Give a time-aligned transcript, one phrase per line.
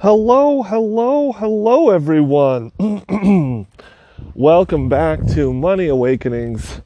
[0.00, 2.70] Hello, hello, hello, everyone.
[4.32, 6.82] Welcome back to Money Awakenings.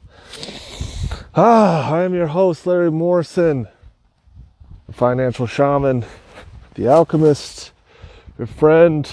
[1.35, 3.67] Ah, I am your host, Larry Morrison,
[4.87, 6.05] the financial shaman,
[6.73, 7.71] the alchemist,
[8.39, 9.07] your friend,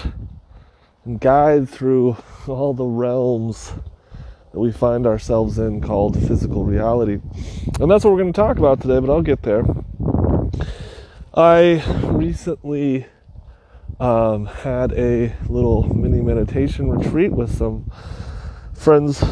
[1.05, 3.71] and guide through all the realms
[4.51, 7.19] that we find ourselves in called physical reality.
[7.79, 9.63] And that's what we're going to talk about today, but I'll get there.
[11.35, 13.05] I recently
[14.01, 17.89] um, had a little mini meditation retreat with some
[18.73, 19.23] friends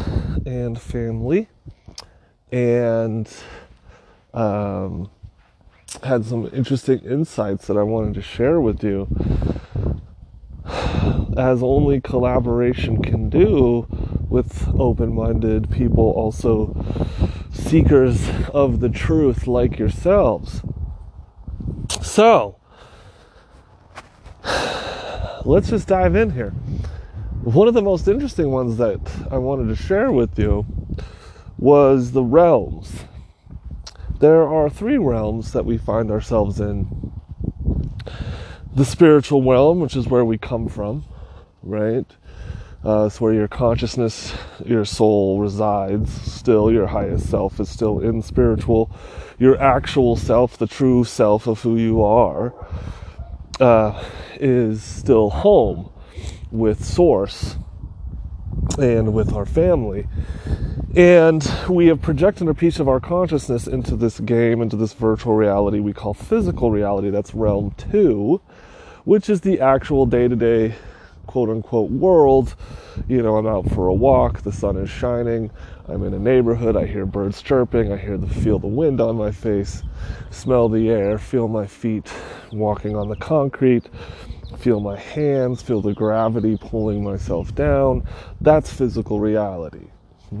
[0.46, 1.48] and family,
[2.52, 3.28] and
[4.32, 5.10] um,
[6.04, 9.08] had some interesting insights that I wanted to share with you,
[11.36, 13.88] as only collaboration can do
[14.28, 16.76] with open minded people, also
[17.52, 20.62] seekers of the truth like yourselves.
[22.00, 22.59] So,
[25.44, 26.50] let's just dive in here.
[27.42, 30.66] One of the most interesting ones that I wanted to share with you
[31.58, 33.04] was the realms.
[34.18, 37.12] There are three realms that we find ourselves in
[38.74, 41.04] the spiritual realm, which is where we come from,
[41.62, 42.06] right?
[42.84, 44.32] Uh, it's where your consciousness,
[44.64, 46.10] your soul resides.
[46.10, 48.90] Still, your highest self is still in spiritual.
[49.38, 52.54] Your actual self, the true self of who you are,
[53.60, 54.02] uh,
[54.36, 55.90] is still home
[56.50, 57.56] with Source
[58.78, 60.06] and with our family.
[60.96, 65.34] And we have projected a piece of our consciousness into this game, into this virtual
[65.34, 67.10] reality we call physical reality.
[67.10, 68.40] That's realm two,
[69.04, 70.74] which is the actual day to day,
[71.30, 72.56] quote unquote, world.
[73.06, 75.48] You know, I'm out for a walk, the sun is shining,
[75.86, 79.14] I'm in a neighborhood, I hear birds chirping, I hear the feel the wind on
[79.14, 79.84] my face,
[80.30, 82.12] smell the air, feel my feet
[82.50, 83.88] walking on the concrete,
[84.58, 88.04] feel my hands, feel the gravity pulling myself down.
[88.40, 89.86] That's physical reality.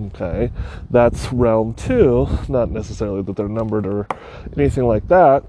[0.06, 0.50] Okay,
[0.90, 2.26] that's realm two.
[2.48, 4.08] Not necessarily that they're numbered or
[4.56, 5.44] anything like that.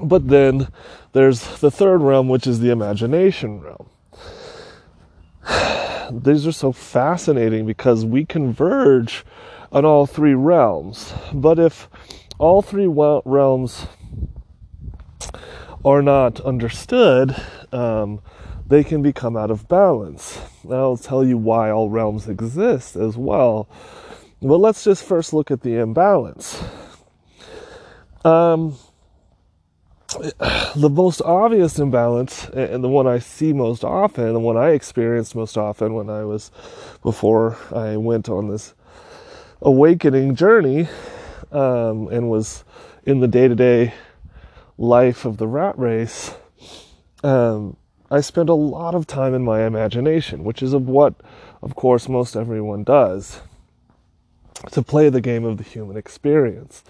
[0.00, 0.68] But then
[1.12, 3.88] there's the third realm, which is the imagination realm.
[6.10, 9.24] These are so fascinating because we converge
[9.72, 11.12] on all three realms.
[11.32, 11.88] But if
[12.38, 13.86] all three realms
[15.84, 17.36] are not understood,
[17.72, 18.20] um,
[18.66, 20.40] they can become out of balance.
[20.70, 23.68] I'll tell you why all realms exist as well.
[24.40, 26.62] But let's just first look at the imbalance.
[28.24, 28.76] Um,
[30.76, 35.34] the most obvious imbalance, and the one I see most often, the one I experienced
[35.34, 36.50] most often when I was
[37.02, 38.74] before I went on this
[39.62, 40.88] awakening journey
[41.52, 42.64] um, and was
[43.04, 43.94] in the day to day
[44.78, 46.34] life of the rat race,
[47.22, 47.76] um,
[48.10, 51.14] I spend a lot of time in my imagination, which is of what,
[51.62, 53.40] of course, most everyone does
[54.72, 56.82] to play the game of the human experience.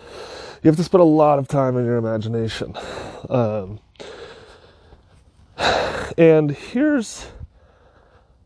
[0.62, 2.74] You have to spend a lot of time in your imagination.
[3.28, 3.80] Um,
[6.16, 7.26] and here's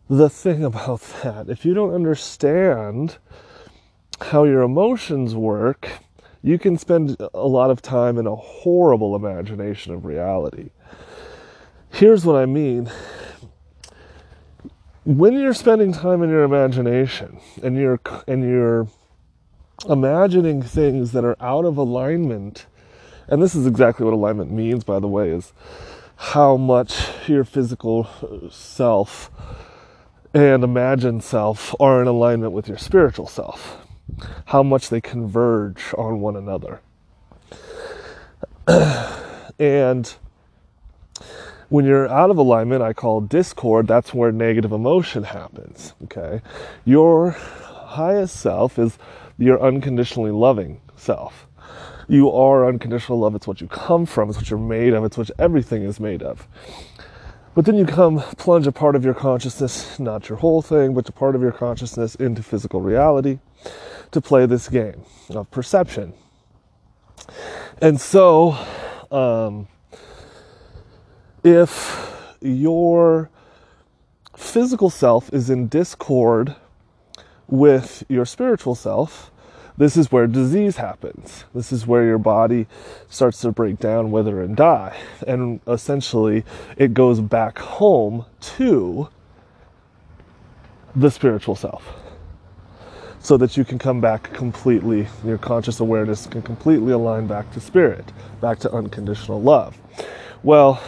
[0.09, 3.19] the thing about that if you don't understand
[4.21, 5.89] how your emotions work,
[6.43, 10.71] you can spend a lot of time in a horrible imagination of reality.
[11.91, 12.91] Here's what I mean.
[15.05, 18.89] When you're spending time in your imagination and you're and you're
[19.89, 22.67] imagining things that are out of alignment,
[23.29, 25.53] and this is exactly what alignment means by the way is
[26.17, 29.31] how much your physical uh, self
[30.35, 33.79] and imagined self are in alignment with your spiritual self
[34.47, 36.81] how much they converge on one another.
[39.59, 40.15] and
[41.69, 45.95] when you're out of alignment, I call discord, that's where negative emotion happens.
[46.05, 46.41] Okay.
[46.85, 48.99] Your highest self is
[49.39, 51.47] your unconditionally loving self.
[52.09, 53.35] You are unconditional love.
[53.35, 54.29] It's what you come from.
[54.29, 55.05] It's what you're made of.
[55.05, 56.49] It's what everything is made of.
[57.55, 61.09] But then you come plunge a part of your consciousness, not your whole thing, but
[61.09, 63.39] a part of your consciousness into physical reality
[64.11, 66.15] to play this game of perception.
[67.83, 68.57] And so,
[69.11, 69.69] um,
[71.45, 73.31] if your
[74.37, 76.57] physical self is in discord
[77.49, 79.31] with your spiritual self,
[79.77, 81.45] this is where disease happens.
[81.55, 82.67] This is where your body
[83.09, 84.97] starts to break down, wither, and die.
[85.27, 86.45] And essentially,
[86.77, 89.09] it goes back home to
[90.97, 91.95] the spiritual self
[93.21, 97.61] so that you can come back completely, your conscious awareness can completely align back to
[97.61, 99.77] spirit, back to unconditional love.
[100.43, 100.83] Well,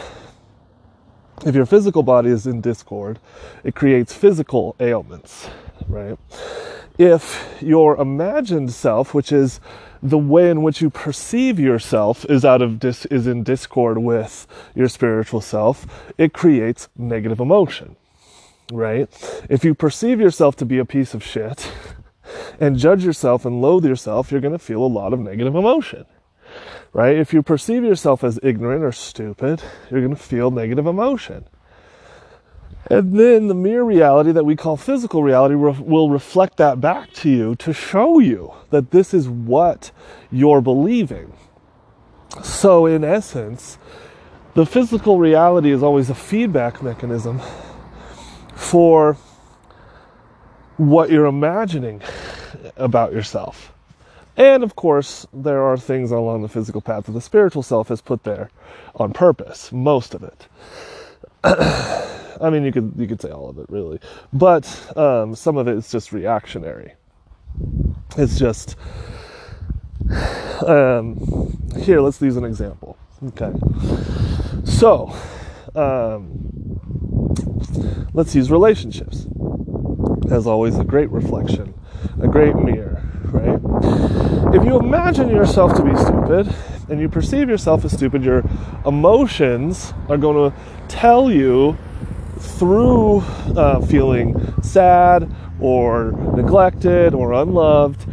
[1.45, 3.19] if your physical body is in discord,
[3.65, 5.49] it creates physical ailments,
[5.91, 6.19] right?
[6.99, 9.61] If your imagined self, which is
[10.03, 14.47] the way in which you perceive yourself, is out of dis- is in discord with
[14.75, 15.87] your spiritual self,
[16.19, 17.97] it creates negative emotion,
[18.73, 19.09] right?
[19.49, 21.71] If you perceive yourself to be a piece of shit
[22.61, 26.07] and judge yourself and loathe yourself, you're going to feel a lot of negative emotion
[26.93, 27.17] right?
[27.17, 31.45] If you perceive yourself as ignorant or stupid, you're going to feel negative emotion.
[32.91, 37.13] And then the mere reality that we call physical reality re- will reflect that back
[37.15, 39.93] to you to show you that this is what
[40.33, 41.33] you're believing.
[42.43, 43.79] So, in essence,
[44.55, 47.41] the physical reality is always a feedback mechanism
[48.57, 49.17] for
[50.77, 52.03] what you're imagining
[52.77, 53.73] about yourself.
[54.37, 58.01] And of course, there are things along the physical path that the spiritual self has
[58.01, 58.51] put there
[58.97, 60.49] on purpose, most of it.
[62.41, 64.01] I mean, you could you could say all of it really,
[64.33, 66.95] but um, some of it is just reactionary.
[68.17, 68.77] It's just
[70.67, 71.17] um,
[71.79, 72.01] here.
[72.01, 72.99] Let's use an example.
[73.29, 73.53] Okay,
[74.65, 75.15] so
[75.75, 76.81] um,
[78.15, 79.27] let's use relationships
[80.31, 81.75] as always a great reflection,
[82.23, 83.61] a great mirror, right?
[84.55, 86.55] If you imagine yourself to be stupid
[86.89, 88.43] and you perceive yourself as stupid, your
[88.87, 90.57] emotions are going to
[90.89, 91.77] tell you
[92.41, 93.19] through
[93.57, 98.07] uh, feeling sad or neglected or unloved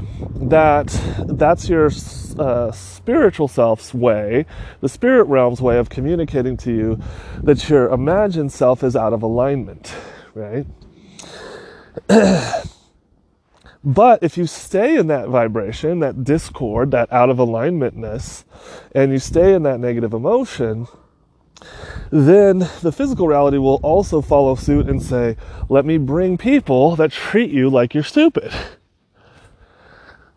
[0.50, 0.88] that
[1.28, 1.90] that's your
[2.38, 4.46] uh, spiritual self's way,
[4.82, 7.02] the spirit realm's way of communicating to you
[7.42, 9.96] that your imagined self is out of alignment,
[10.34, 10.68] right?
[13.84, 18.44] But if you stay in that vibration, that discord, that out of alignmentness,
[18.94, 20.88] and you stay in that negative emotion,
[22.12, 25.36] then the physical reality will also follow suit and say,
[25.70, 28.52] let me bring people that treat you like you're stupid.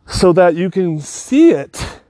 [0.06, 2.00] So that you can see it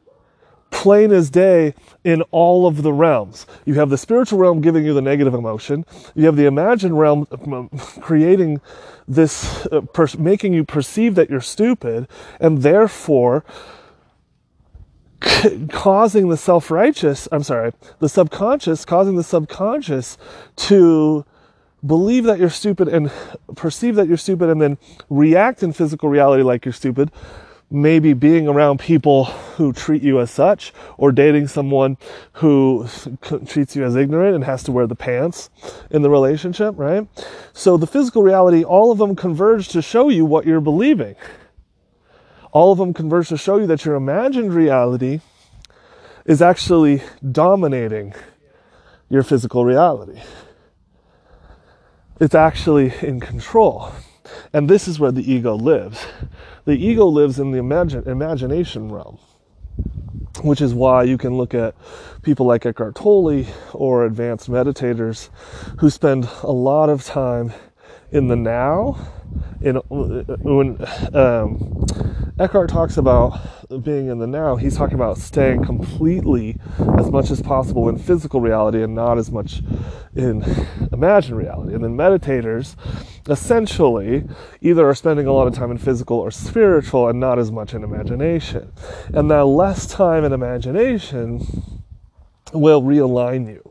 [0.70, 1.74] plain as day
[2.04, 3.46] in all of the realms.
[3.66, 5.84] You have the spiritual realm giving you the negative emotion.
[6.14, 7.68] You have the imagined realm um,
[8.00, 8.60] creating
[9.06, 9.82] this, uh,
[10.18, 12.08] making you perceive that you're stupid,
[12.38, 13.44] and therefore
[15.70, 20.18] causing the self righteous, I'm sorry, the subconscious, causing the subconscious
[20.56, 21.24] to
[21.84, 23.10] believe that you're stupid and
[23.56, 24.78] perceive that you're stupid and then
[25.08, 27.10] react in physical reality like you're stupid
[27.70, 31.96] maybe being around people who treat you as such or dating someone
[32.34, 32.86] who
[33.46, 35.50] treats you as ignorant and has to wear the pants
[35.90, 37.06] in the relationship, right?
[37.52, 41.14] So the physical reality, all of them converge to show you what you're believing.
[42.52, 45.20] All of them converge to show you that your imagined reality
[46.24, 48.14] is actually dominating
[49.08, 50.20] your physical reality.
[52.20, 53.92] It's actually in control.
[54.52, 56.04] And this is where the ego lives.
[56.64, 59.18] The ego lives in the imagine, imagination realm,
[60.42, 61.74] which is why you can look at
[62.22, 65.30] people like Eckhart Tolle or advanced meditators
[65.78, 67.52] who spend a lot of time
[68.12, 68.98] in the now.
[69.62, 73.38] In when um, Eckhart talks about
[73.84, 76.56] being in the now, he's talking about staying completely
[76.98, 79.62] as much as possible in physical reality and not as much
[80.16, 80.42] in
[80.90, 81.74] imagined reality.
[81.74, 82.76] And then meditators
[83.28, 84.26] essentially
[84.62, 87.74] either are spending a lot of time in physical or spiritual and not as much
[87.74, 88.72] in imagination.
[89.12, 91.46] And that less time in imagination
[92.54, 93.70] will realign you.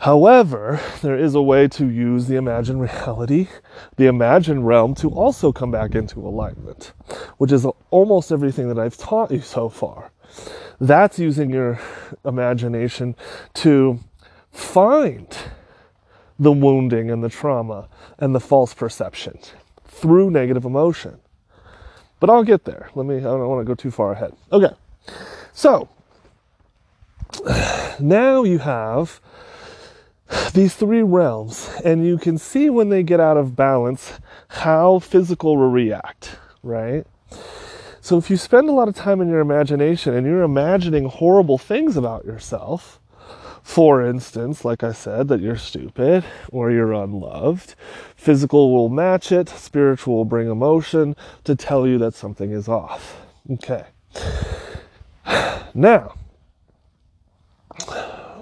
[0.00, 3.48] However, there is a way to use the imagined reality,
[3.96, 6.94] the imagined realm, to also come back into alignment,
[7.36, 10.10] which is almost everything that I've taught you so far.
[10.80, 11.78] That's using your
[12.24, 13.14] imagination
[13.54, 14.00] to
[14.50, 15.36] find
[16.38, 17.86] the wounding and the trauma
[18.18, 19.38] and the false perception
[19.84, 21.20] through negative emotion.
[22.20, 22.88] But I'll get there.
[22.94, 24.32] Let me, I don't want to go too far ahead.
[24.50, 24.72] Okay.
[25.52, 25.90] So,
[28.00, 29.20] now you have
[30.52, 34.18] these three realms, and you can see when they get out of balance
[34.48, 37.06] how physical will react, right?
[38.00, 41.58] So if you spend a lot of time in your imagination and you're imagining horrible
[41.58, 43.00] things about yourself,
[43.62, 47.74] for instance, like I said, that you're stupid or you're unloved,
[48.16, 53.20] physical will match it, spiritual will bring emotion to tell you that something is off.
[53.50, 53.84] Okay.
[55.72, 56.14] Now,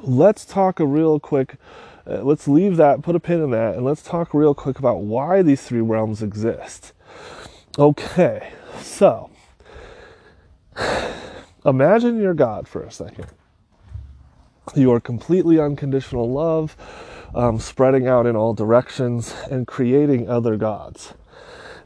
[0.03, 1.57] let's talk a real quick.
[2.07, 5.01] Uh, let's leave that, put a pin in that, and let's talk real quick about
[5.01, 6.93] why these three realms exist.
[7.79, 9.31] Okay, so
[11.65, 13.27] imagine you're God for a second.
[14.75, 16.77] You are completely unconditional love,
[17.35, 21.15] um, spreading out in all directions and creating other gods.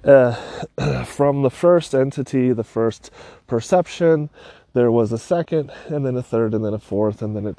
[0.04, 0.34] Uh,
[1.04, 3.10] from the first entity, the first
[3.46, 4.30] perception,
[4.72, 7.58] there was a second, and then a third, and then a fourth, and then it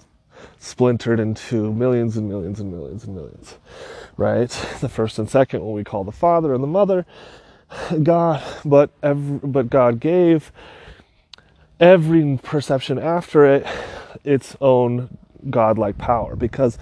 [0.59, 3.57] splintered into millions and millions and millions and millions.
[4.17, 4.50] Right?
[4.81, 7.05] The first and second, what we call the Father and the Mother,
[8.03, 10.51] God, but every, but God gave
[11.79, 13.65] every perception after it
[14.23, 15.17] its own
[15.50, 16.77] godlike power because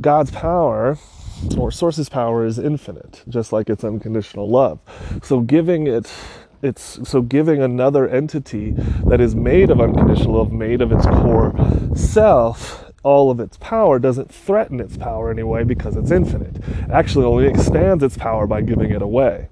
[0.00, 0.98] God's power
[1.58, 4.78] or source's power is infinite, just like its unconditional love.
[5.22, 6.12] So giving it
[6.62, 8.70] it's so giving another entity
[9.06, 11.52] that is made of unconditional love, made of its core
[11.94, 16.56] self, all of its power doesn't threaten its power anyway because it's infinite.
[16.56, 19.48] It actually only expands its power by giving it away.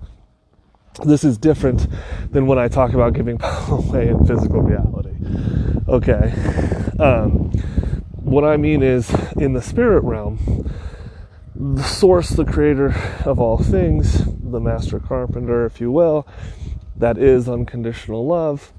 [1.04, 1.88] This is different
[2.30, 5.14] than when I talk about giving power away in physical reality.
[5.88, 6.32] Okay.
[7.00, 7.50] Um,
[8.14, 10.70] what I mean is, in the spirit realm,
[11.56, 16.26] the source, the creator of all things, the master carpenter, if you will,
[17.00, 18.72] that is unconditional love,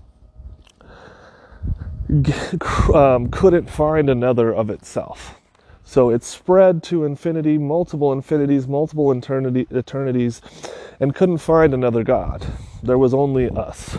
[2.93, 5.35] um, couldn't find another of itself.
[5.83, 10.41] So it spread to infinity, multiple infinities, multiple eternity, eternities,
[10.99, 12.45] and couldn't find another God.
[12.83, 13.97] There was only us.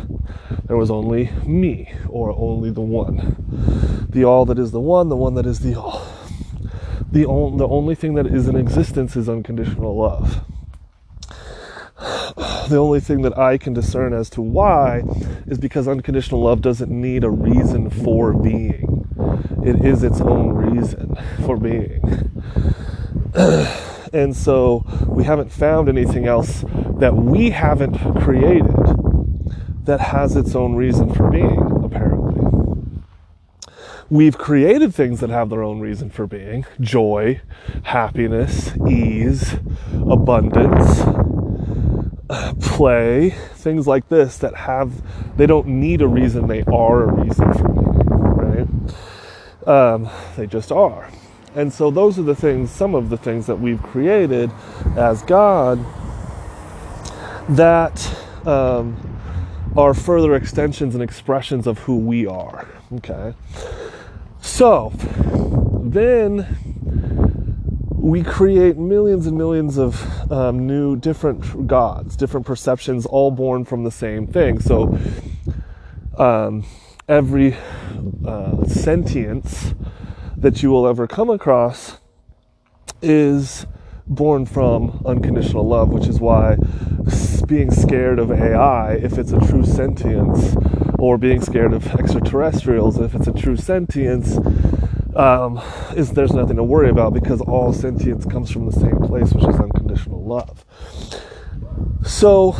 [0.67, 4.07] There was only me, or only the one.
[4.09, 6.07] The all that is the one, the one that is the all.
[7.11, 10.45] The, on, the only thing that is in existence is unconditional love.
[12.69, 15.03] The only thing that I can discern as to why
[15.47, 19.03] is because unconditional love doesn't need a reason for being
[19.65, 22.03] it is its own reason for being.
[24.13, 26.65] and so we haven't found anything else
[26.99, 28.75] that we haven't created
[29.85, 32.41] that has its own reason for being, apparently.
[34.11, 37.41] We've created things that have their own reason for being joy,
[37.85, 39.55] happiness, ease,
[39.93, 41.01] abundance,
[42.29, 44.93] play, things like this that have,
[45.37, 49.69] they don't need a reason, they are a reason for being, right?
[49.69, 51.11] Um, they just are.
[51.55, 54.51] And so those are the things, some of the things that we've created
[54.97, 55.85] as God
[57.51, 58.97] that um,
[59.77, 62.67] are further extensions and expressions of who we are.
[62.95, 63.35] Okay.
[64.41, 64.93] So
[65.85, 66.72] then
[68.03, 73.85] we create millions and millions of um, new different gods, different perceptions, all born from
[73.85, 74.59] the same thing.
[74.59, 74.99] So
[76.19, 76.65] um,
[77.09, 77.57] every
[78.27, 79.75] uh, sentience
[80.37, 81.99] that you will ever come across
[83.01, 83.67] is
[84.09, 86.57] born from unconditional love, which is why
[87.47, 90.57] being scared of AI, if it's a true sentience,
[90.99, 94.39] or being scared of extraterrestrials, if it's a true sentience,
[95.17, 95.61] um,
[95.97, 99.45] is there's nothing to worry about because all sentience comes from the same place, which
[99.45, 100.65] is unconditional love.
[102.05, 102.57] So,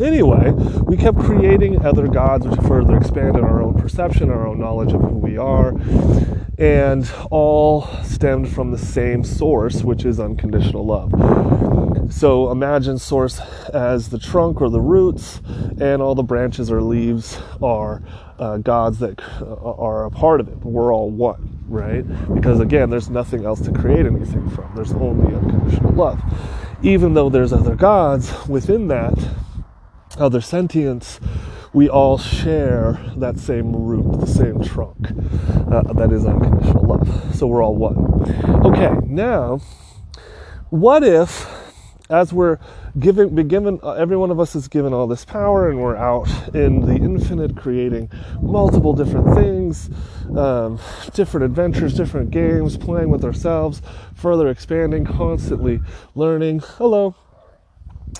[0.00, 0.50] Anyway,
[0.86, 5.02] we kept creating other gods which further expanded our own perception, our own knowledge of
[5.02, 5.74] who we are,
[6.58, 11.12] and all stemmed from the same source, which is unconditional love.
[12.10, 13.38] So imagine source
[13.72, 15.40] as the trunk or the roots,
[15.78, 18.02] and all the branches or leaves are
[18.42, 20.56] uh, gods that uh, are a part of it.
[20.64, 22.02] We're all one, right?
[22.34, 24.72] Because again, there's nothing else to create anything from.
[24.74, 26.20] There's only unconditional love.
[26.82, 29.14] Even though there's other gods within that,
[30.18, 31.20] other sentience,
[31.72, 34.98] we all share that same root, the same trunk.
[35.70, 37.36] Uh, that is unconditional love.
[37.36, 37.96] So we're all one.
[38.66, 39.60] Okay, now,
[40.70, 41.46] what if,
[42.12, 42.58] as we're
[42.98, 45.96] given, be given, uh, every one of us is given all this power, and we're
[45.96, 49.88] out in the infinite, creating multiple different things,
[50.36, 50.78] um,
[51.14, 53.80] different adventures, different games, playing with ourselves,
[54.14, 55.80] further expanding, constantly
[56.14, 56.60] learning.
[56.60, 57.14] Hello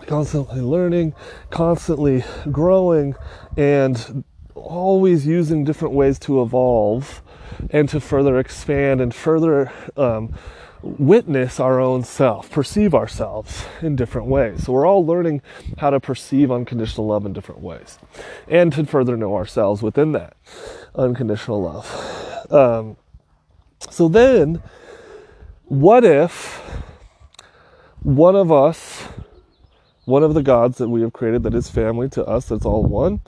[0.07, 1.15] constantly learning,
[1.51, 3.15] constantly growing,
[3.57, 7.23] and always using different ways to evolve
[7.71, 10.35] and to further expand and further um,
[10.83, 14.65] witness our own self, perceive ourselves in different ways.
[14.65, 15.43] So we're all learning
[15.79, 17.99] how to perceive unconditional love in different ways
[18.49, 20.37] and to further know ourselves within that
[20.95, 22.53] unconditional love.
[22.53, 22.97] Um,
[23.91, 24.63] so then,
[25.65, 26.61] what if
[28.03, 29.09] one of us
[30.05, 32.83] one of the gods that we have created that is family to us, that's all
[32.83, 33.21] one,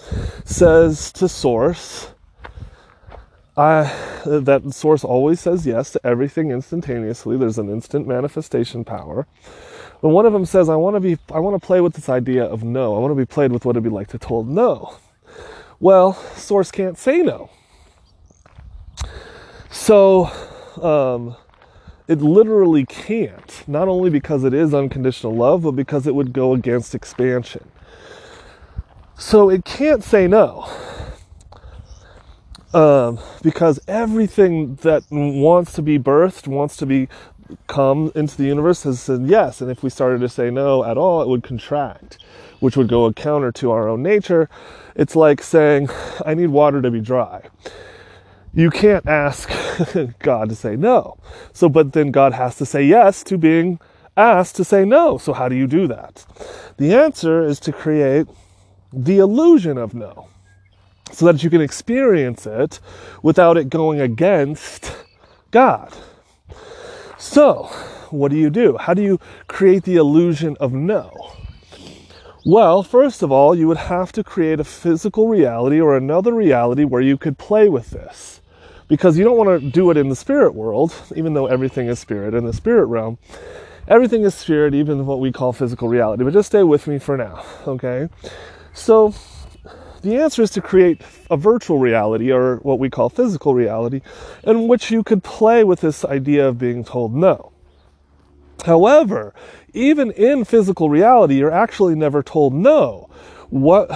[0.45, 2.14] says to Source,
[3.57, 7.37] That Source always says yes to everything instantaneously.
[7.37, 9.27] There's an instant manifestation power.
[10.03, 12.09] But one of them says, I want to be, I want to play with this
[12.09, 12.95] idea of no.
[12.97, 14.97] I want to be played with what it'd be like to told no.
[15.81, 17.51] Well, Source can't say no.
[19.71, 20.31] So,
[20.83, 21.37] um,
[22.07, 26.53] it literally can't, not only because it is unconditional love, but because it would go
[26.53, 27.71] against expansion.
[29.17, 30.69] So it can't say no.
[32.75, 37.09] Um, because everything that wants to be birthed, wants to be
[37.69, 39.61] come into the universe has said yes.
[39.61, 42.19] And if we started to say no at all, it would contract,
[42.59, 44.49] which would go a counter to our own nature.
[44.97, 45.89] It's like saying,
[46.27, 47.43] I need water to be dry.
[48.53, 49.49] You can't ask
[50.19, 51.17] God to say no.
[51.53, 53.79] So, but then God has to say yes to being
[54.17, 55.17] asked to say no.
[55.19, 56.27] So, how do you do that?
[56.77, 58.27] The answer is to create
[58.93, 60.29] the illusion of no
[61.15, 62.81] so that you can experience it
[63.23, 64.97] without it going against
[65.51, 65.93] God.
[67.19, 67.65] So,
[68.11, 68.77] what do you do?
[68.77, 71.33] How do you create the illusion of no?
[72.47, 76.85] Well, first of all, you would have to create a physical reality or another reality
[76.85, 78.43] where you could play with this.
[78.87, 81.99] Because you don't want to do it in the spirit world, even though everything is
[81.99, 83.17] spirit in the spirit realm.
[83.89, 86.23] Everything is spirit, even what we call physical reality.
[86.25, 88.11] But just stay with me for now, okay?
[88.75, 89.15] So,
[90.05, 94.03] the answer is to create a virtual reality or what we call physical reality
[94.45, 97.53] in which you could play with this idea of being told no.
[98.65, 99.35] However,
[99.73, 103.11] even in physical reality, you're actually never told no.
[103.51, 103.89] What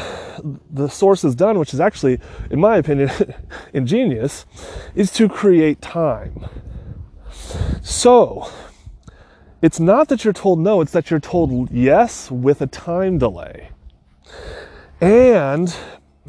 [0.70, 3.10] the source has done, which is actually, in my opinion,
[3.72, 4.46] ingenious,
[4.94, 6.46] is to create time.
[7.82, 8.50] So,
[9.62, 13.70] it's not that you're told no, it's that you're told yes with a time delay.
[15.00, 15.74] And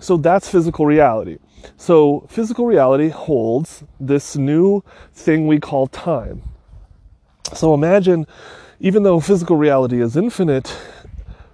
[0.02, 1.38] so that's physical reality.
[1.78, 6.42] So physical reality holds this new thing we call time.
[7.54, 8.28] So imagine,
[8.80, 10.76] even though physical reality is infinite,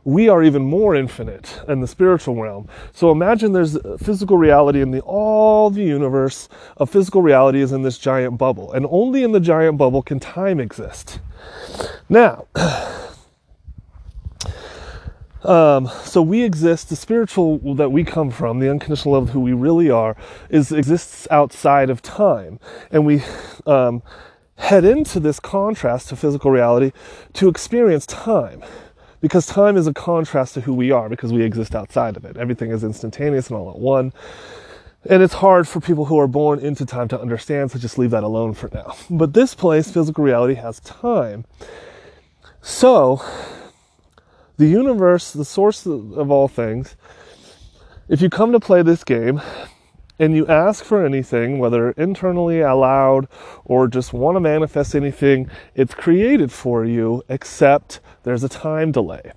[0.03, 2.69] we are even more infinite in the spiritual realm.
[2.93, 6.47] So imagine there's physical reality in the all the universe
[6.77, 10.19] of physical reality is in this giant bubble, and only in the giant bubble can
[10.19, 11.19] time exist.
[12.07, 12.45] Now,
[15.45, 19.39] um, so we exist, the spiritual that we come from, the unconditional love of who
[19.39, 20.15] we really are,
[20.49, 22.59] is exists outside of time.
[22.91, 23.23] And we
[23.65, 24.01] um,
[24.57, 26.91] head into this contrast to physical reality
[27.33, 28.63] to experience time.
[29.21, 32.37] Because time is a contrast to who we are, because we exist outside of it.
[32.37, 34.13] Everything is instantaneous and all at one.
[35.09, 38.11] And it's hard for people who are born into time to understand, so just leave
[38.11, 38.95] that alone for now.
[39.09, 41.45] But this place, physical reality, has time.
[42.61, 43.23] So,
[44.57, 46.95] the universe, the source of all things,
[48.07, 49.41] if you come to play this game
[50.17, 53.27] and you ask for anything, whether internally aloud
[53.65, 59.33] or just want to manifest anything, it's created for you, except there's a time delay.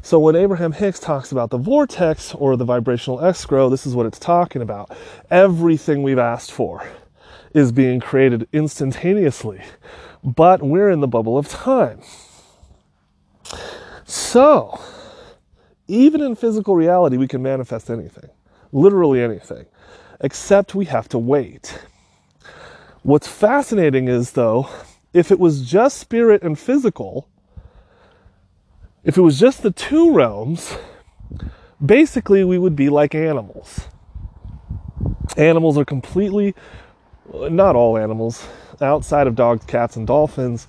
[0.00, 4.06] So when Abraham Hicks talks about the vortex or the vibrational escrow, this is what
[4.06, 4.96] it's talking about.
[5.30, 6.88] Everything we've asked for
[7.52, 9.60] is being created instantaneously,
[10.24, 12.00] but we're in the bubble of time.
[14.04, 14.80] So,
[15.88, 18.30] even in physical reality, we can manifest anything,
[18.72, 19.66] literally anything,
[20.20, 21.78] except we have to wait.
[23.02, 24.68] What's fascinating is, though,
[25.12, 27.28] if it was just spirit and physical,
[29.04, 30.76] if it was just the two realms,
[31.84, 33.88] basically we would be like animals.
[35.36, 36.54] Animals are completely,
[37.32, 38.46] not all animals,
[38.80, 40.68] outside of dogs, cats, and dolphins,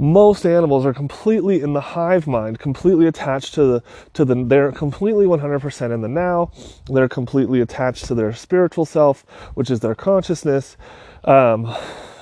[0.00, 3.82] most animals are completely in the hive mind, completely attached to the
[4.14, 6.50] to the they're completely 100% in the now.
[6.86, 10.78] They're completely attached to their spiritual self, which is their consciousness.
[11.24, 11.76] Um,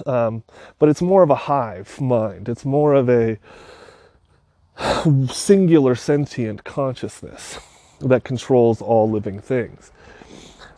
[0.07, 0.43] um,
[0.81, 2.49] but it's more of a hive mind.
[2.49, 3.39] It's more of a
[5.33, 7.61] singular sentient consciousness
[8.01, 9.93] that controls all living things.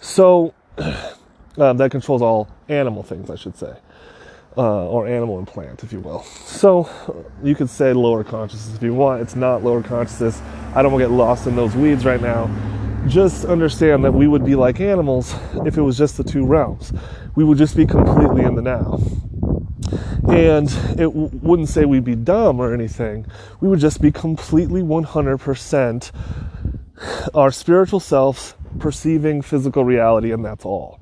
[0.00, 0.52] So
[1.56, 3.74] um, that controls all animal things, I should say
[4.56, 6.22] uh, or animal and plant, if you will.
[6.22, 6.90] So
[7.42, 9.22] you could say lower consciousness if you want.
[9.22, 10.40] It's not lower consciousness.
[10.74, 12.50] I don't want to get lost in those weeds right now.
[13.06, 15.34] Just understand that we would be like animals
[15.64, 16.92] if it was just the two realms.
[17.34, 19.00] We would just be completely in the now.
[20.28, 23.26] And it w- wouldn't say we'd be dumb or anything.
[23.60, 26.12] We would just be completely 100%
[27.34, 31.00] our spiritual selves perceiving physical reality, and that's all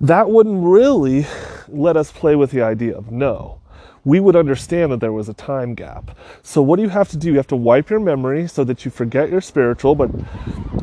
[0.00, 1.26] that wouldn't really
[1.68, 3.60] let us play with the idea of no.
[4.04, 6.16] We would understand that there was a time gap.
[6.42, 7.30] So, what do you have to do?
[7.30, 10.10] You have to wipe your memory so that you forget your spiritual, but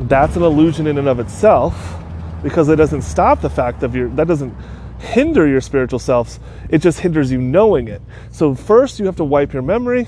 [0.08, 1.96] that's an illusion in and of itself
[2.42, 4.54] because it doesn't stop the fact of your, that doesn't
[4.98, 8.02] hinder your spiritual selves, it just hinders you knowing it.
[8.30, 10.06] So, first you have to wipe your memory,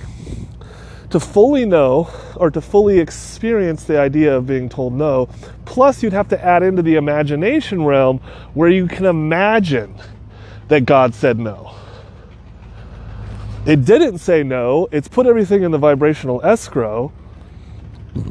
[1.11, 5.29] to fully know or to fully experience the idea of being told no.
[5.65, 8.19] Plus, you'd have to add into the imagination realm
[8.55, 9.95] where you can imagine
[10.69, 11.75] that God said no.
[13.67, 17.13] It didn't say no, it's put everything in the vibrational escrow,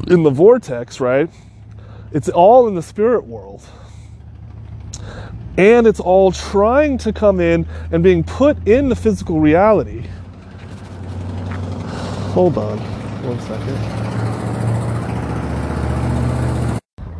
[0.06, 1.28] in the vortex, right?
[2.12, 3.62] It's all in the spirit world.
[5.58, 10.06] And it's all trying to come in and being put in the physical reality.
[12.32, 12.78] Hold on
[13.24, 13.76] one second.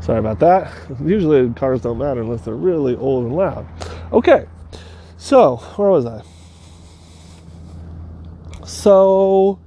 [0.02, 0.72] Sorry about that.
[1.04, 3.66] Usually cars don't matter unless they're really old and loud.
[4.12, 4.46] Okay,
[5.16, 6.22] so where was I?
[8.66, 9.58] So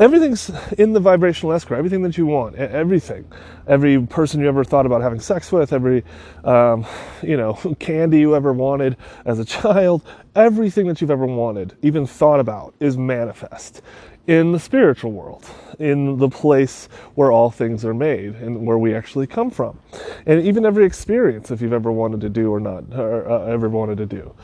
[0.00, 3.24] everything's in the vibrational escrow everything that you want everything
[3.66, 6.04] every person you ever thought about having sex with every
[6.44, 6.86] um,
[7.20, 10.00] you know candy you ever wanted as a child
[10.36, 13.82] everything that you've ever wanted even thought about is manifest
[14.28, 18.94] in the spiritual world, in the place where all things are made and where we
[18.94, 19.78] actually come from.
[20.26, 23.68] And even every experience, if you've ever wanted to do or not, or uh, ever
[23.68, 24.34] wanted to do.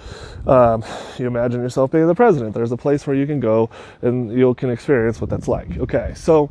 [0.46, 0.84] Um,
[1.18, 2.54] you imagine yourself being the president.
[2.54, 3.70] There's a place where you can go
[4.02, 5.76] and you can experience what that's like.
[5.78, 6.50] Okay, so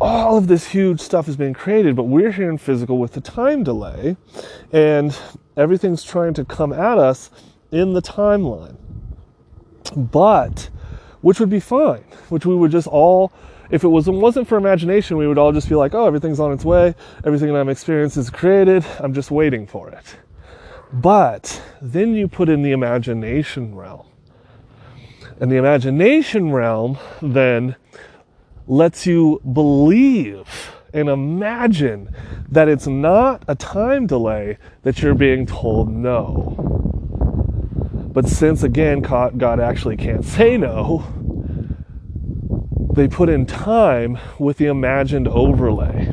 [0.00, 3.20] all of this huge stuff is being created, but we're here in physical with the
[3.20, 4.16] time delay,
[4.72, 5.18] and
[5.56, 7.30] everything's trying to come at us
[7.70, 8.76] in the timeline.
[9.96, 10.70] But
[11.24, 13.32] which would be fine, which we would just all,
[13.70, 16.52] if it was, wasn't for imagination, we would all just be like, oh, everything's on
[16.52, 20.16] its way, everything that I'm experiencing is created, I'm just waiting for it.
[20.92, 24.06] But then you put in the imagination realm.
[25.40, 27.76] And the imagination realm then
[28.66, 32.14] lets you believe and imagine
[32.50, 36.74] that it's not a time delay that you're being told no.
[38.14, 41.04] But since again, God actually can't say no,
[42.94, 46.10] they put in time with the imagined overlay.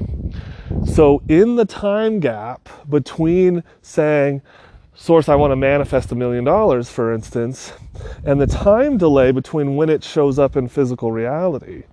[0.85, 4.41] So, in the time gap between saying,
[4.93, 7.73] Source, I want to manifest a million dollars, for instance,
[8.25, 11.83] and the time delay between when it shows up in physical reality,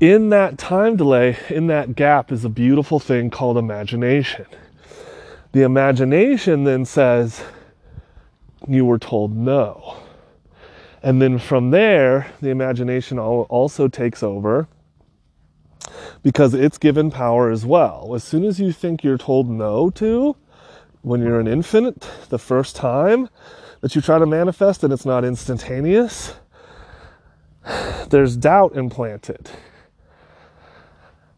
[0.00, 4.46] in that time delay, in that gap, is a beautiful thing called imagination.
[5.52, 7.42] The imagination then says,
[8.68, 9.96] you were told no.
[11.02, 14.68] And then from there, the imagination also takes over
[16.22, 18.14] because it's given power as well.
[18.14, 20.36] As soon as you think you're told no to,
[21.02, 23.30] when you're an infant, the first time
[23.80, 26.34] that you try to manifest and it's not instantaneous,
[28.10, 29.50] there's doubt implanted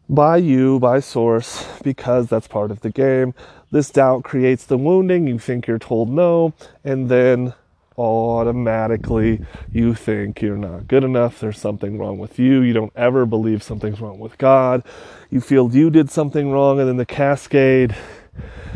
[0.09, 3.33] by you, by source, because that's part of the game.
[3.71, 5.25] This doubt creates the wounding.
[5.27, 7.53] You think you're told no, and then
[7.97, 11.39] automatically you think you're not good enough.
[11.39, 12.61] There's something wrong with you.
[12.61, 14.83] You don't ever believe something's wrong with God.
[15.29, 17.95] You feel you did something wrong, and then the cascade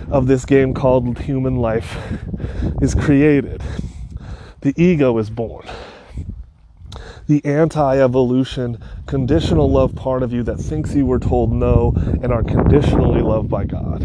[0.09, 1.97] of this game called human life
[2.81, 3.61] is created.
[4.61, 5.67] The ego is born
[7.27, 12.31] the anti evolution, conditional love part of you that thinks you were told no and
[12.31, 14.01] are conditionally loved by God.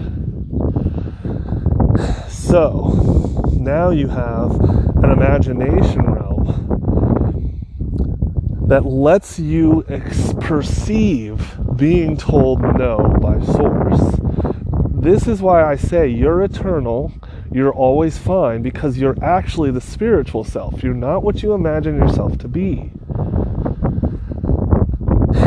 [2.29, 7.59] So now you have an imagination realm
[8.69, 14.19] that lets you ex- perceive being told no by Source.
[14.91, 17.13] This is why I say you're eternal
[17.53, 20.83] you're always fine because you're actually the spiritual self.
[20.83, 22.91] You're not what you imagine yourself to be.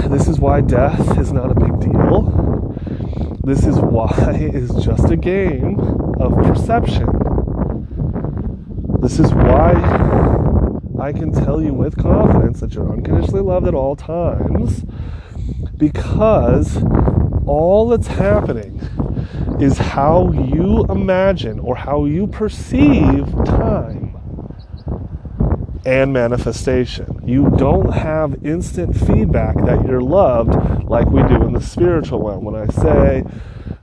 [0.07, 2.75] This is why death is not a big deal.
[3.43, 4.11] This is why
[4.53, 5.79] it's just a game
[6.19, 7.14] of perception.
[9.05, 9.71] This is why
[10.99, 14.83] I can tell you with confidence that you're unconditionally loved at all times
[15.77, 16.81] because
[17.45, 18.79] all that's happening
[19.61, 24.17] is how you imagine or how you perceive time
[25.85, 27.21] and manifestation.
[27.23, 32.43] You don't have instant feedback that you're loved like we do in the spiritual realm.
[32.43, 33.23] When I say,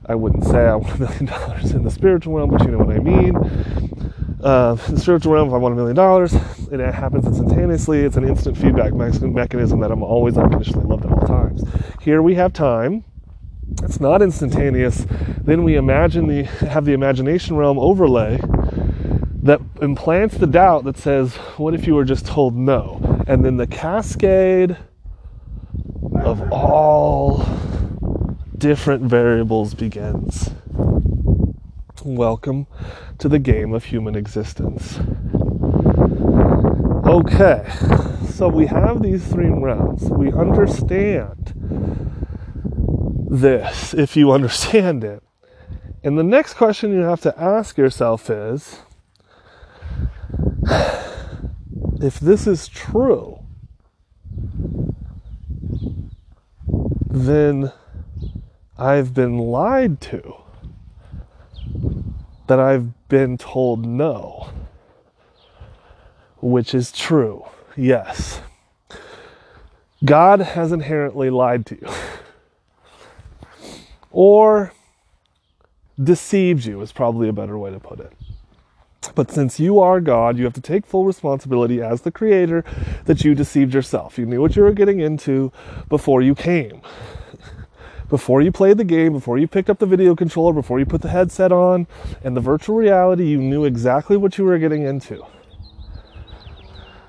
[0.05, 2.79] I wouldn't say I want a million dollars in the spiritual realm, but you know
[2.79, 3.92] what I mean.
[4.43, 8.01] Uh, the spiritual realm, if I want a million dollars, it happens instantaneously.
[8.01, 11.63] It's an instant feedback mechanism that I'm always unconditionally loved at all times.
[12.01, 13.05] Here we have time
[13.81, 15.05] it's not instantaneous.
[15.43, 18.39] Then we imagine the have the imagination realm overlay
[19.43, 23.25] that implants the doubt that says, what if you were just told no?
[23.27, 24.77] And then the cascade
[26.21, 27.45] of all
[28.57, 30.51] different variables begins.
[32.05, 32.67] Welcome
[33.19, 34.99] to the game of human existence.
[37.07, 37.65] Okay,
[38.29, 40.03] so we have these three realms.
[40.09, 41.53] We understand
[43.31, 45.23] this if you understand it.
[46.03, 48.81] And the next question you have to ask yourself is
[52.01, 53.39] if this is true,
[57.09, 57.71] then
[58.77, 60.42] I've been lied to.
[62.47, 64.49] That I've been told no.
[66.41, 67.45] Which is true,
[67.77, 68.41] yes.
[70.03, 71.87] God has inherently lied to you.
[74.11, 74.73] or
[76.01, 78.11] deceived you, is probably a better way to put it.
[79.15, 82.63] But since you are God, you have to take full responsibility as the creator
[83.05, 84.17] that you deceived yourself.
[84.17, 85.51] You knew what you were getting into
[85.89, 86.81] before you came.
[88.13, 91.01] Before you played the game, before you picked up the video controller, before you put
[91.01, 91.87] the headset on
[92.23, 95.25] and the virtual reality, you knew exactly what you were getting into.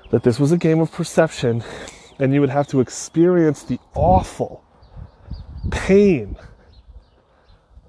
[0.09, 1.63] That this was a game of perception
[2.17, 4.65] and you would have to experience the awful
[5.69, 6.37] pain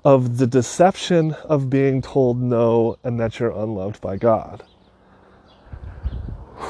[0.05, 4.62] of the deception of being told no and that you're unloved by God.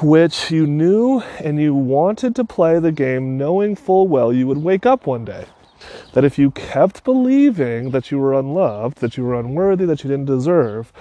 [0.00, 4.59] Which you knew and you wanted to play the game knowing full well you would
[4.59, 5.46] wake up one day.
[6.12, 10.11] That if you kept believing that you were unloved, that you were unworthy, that you
[10.11, 10.92] didn't deserve,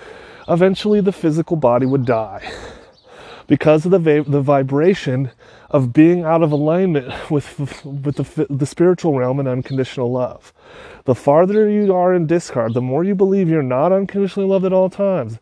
[0.47, 2.51] eventually the physical body would die
[3.47, 5.31] because of the, va- the vibration
[5.69, 10.53] of being out of alignment with, with the, the spiritual realm and unconditional love.
[11.05, 14.73] The farther you are in discard, the more you believe you're not unconditionally loved at
[14.73, 15.37] all times,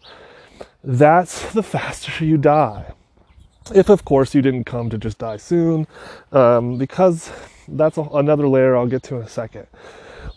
[0.84, 2.94] that's the faster you die.
[3.74, 5.88] If, of course, you didn't come to just die soon,
[6.32, 7.32] um, because
[7.68, 9.68] that's a, another layer I'll get to in a second.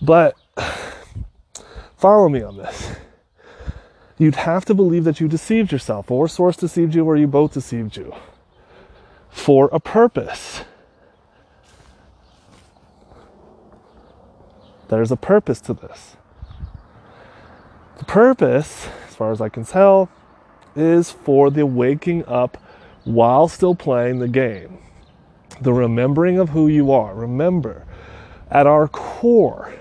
[0.00, 0.36] But
[1.96, 2.96] follow me on this
[4.18, 7.52] you'd have to believe that you deceived yourself, or source deceived you, or you both
[7.52, 8.14] deceived you
[9.28, 10.62] for a purpose.
[14.88, 16.16] There's a purpose to this.
[17.98, 20.08] The purpose, as far as I can tell,
[20.74, 22.58] is for the waking up
[23.06, 24.78] while still playing the game.
[25.60, 27.14] The remembering of who you are.
[27.14, 27.86] Remember,
[28.50, 29.72] at our core,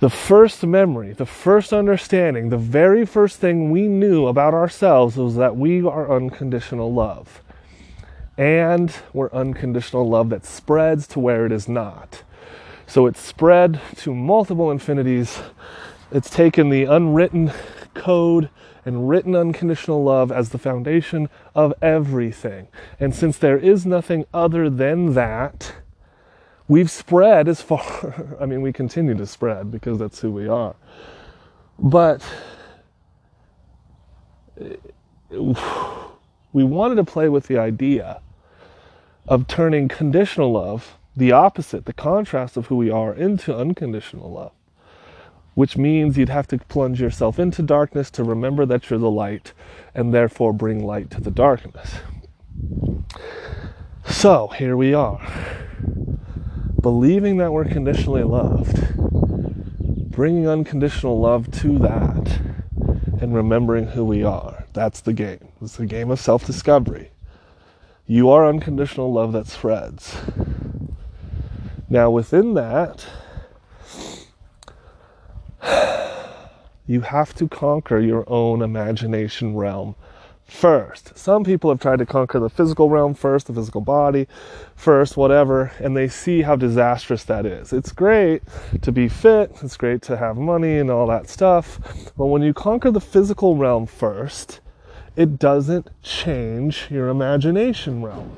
[0.00, 5.36] the first memory, the first understanding, the very first thing we knew about ourselves was
[5.36, 7.42] that we are unconditional love.
[8.36, 12.22] And we're unconditional love that spreads to where it is not.
[12.86, 15.40] So it's spread to multiple infinities.
[16.12, 17.50] It's taken the unwritten
[17.94, 18.50] code
[18.84, 22.68] and written unconditional love as the foundation of everything.
[23.00, 25.74] And since there is nothing other than that,
[26.68, 30.76] we've spread as far, I mean, we continue to spread because that's who we are.
[31.78, 32.22] But
[35.30, 38.20] we wanted to play with the idea
[39.26, 44.52] of turning conditional love, the opposite, the contrast of who we are, into unconditional love.
[45.54, 49.52] Which means you'd have to plunge yourself into darkness to remember that you're the light
[49.94, 51.94] and therefore bring light to the darkness.
[54.06, 55.20] So here we are
[56.84, 58.94] believing that we're conditionally loved,
[60.10, 62.40] bringing unconditional love to that,
[63.22, 64.66] and remembering who we are.
[64.74, 65.48] That's the game.
[65.62, 67.10] It's the game of self discovery.
[68.06, 70.14] You are unconditional love that spreads.
[71.88, 73.06] Now, within that,
[76.86, 79.94] you have to conquer your own imagination realm
[80.46, 81.16] first.
[81.16, 84.26] Some people have tried to conquer the physical realm first, the physical body
[84.76, 87.72] first, whatever, and they see how disastrous that is.
[87.72, 88.42] It's great
[88.82, 91.78] to be fit, it's great to have money and all that stuff,
[92.16, 94.60] but when you conquer the physical realm first,
[95.16, 98.36] it doesn't change your imagination realm.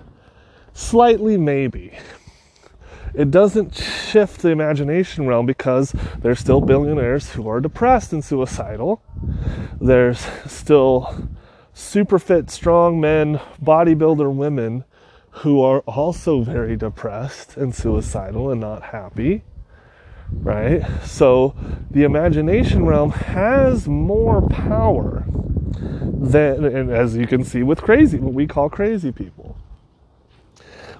[0.74, 1.98] Slightly, maybe.
[3.16, 9.02] It doesn't shift the imagination realm because there's still billionaires who are depressed and suicidal.
[9.80, 11.28] There's still
[11.72, 14.84] super fit, strong men, bodybuilder women
[15.30, 19.44] who are also very depressed and suicidal and not happy.
[20.30, 20.82] Right?
[21.02, 21.56] So
[21.90, 28.34] the imagination realm has more power than, and as you can see with crazy, what
[28.34, 29.56] we call crazy people.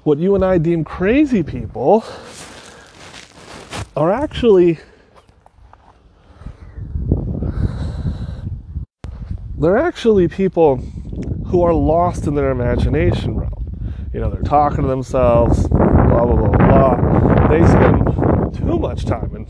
[0.06, 2.04] What you and I deem crazy people
[3.96, 4.78] are actually
[9.58, 10.76] they're actually people
[11.46, 13.68] who are lost in their imagination realm.
[14.14, 17.48] You know, they're talking to themselves, blah, blah, blah, blah.
[17.48, 19.48] They spend too much time in,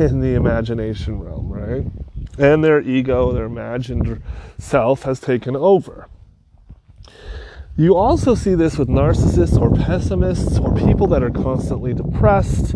[0.04, 1.84] in the imagination realm, right?
[2.38, 4.20] And their ego, their imagined
[4.58, 6.08] self has taken over.
[7.74, 12.74] You also see this with narcissists or pessimists or people that are constantly depressed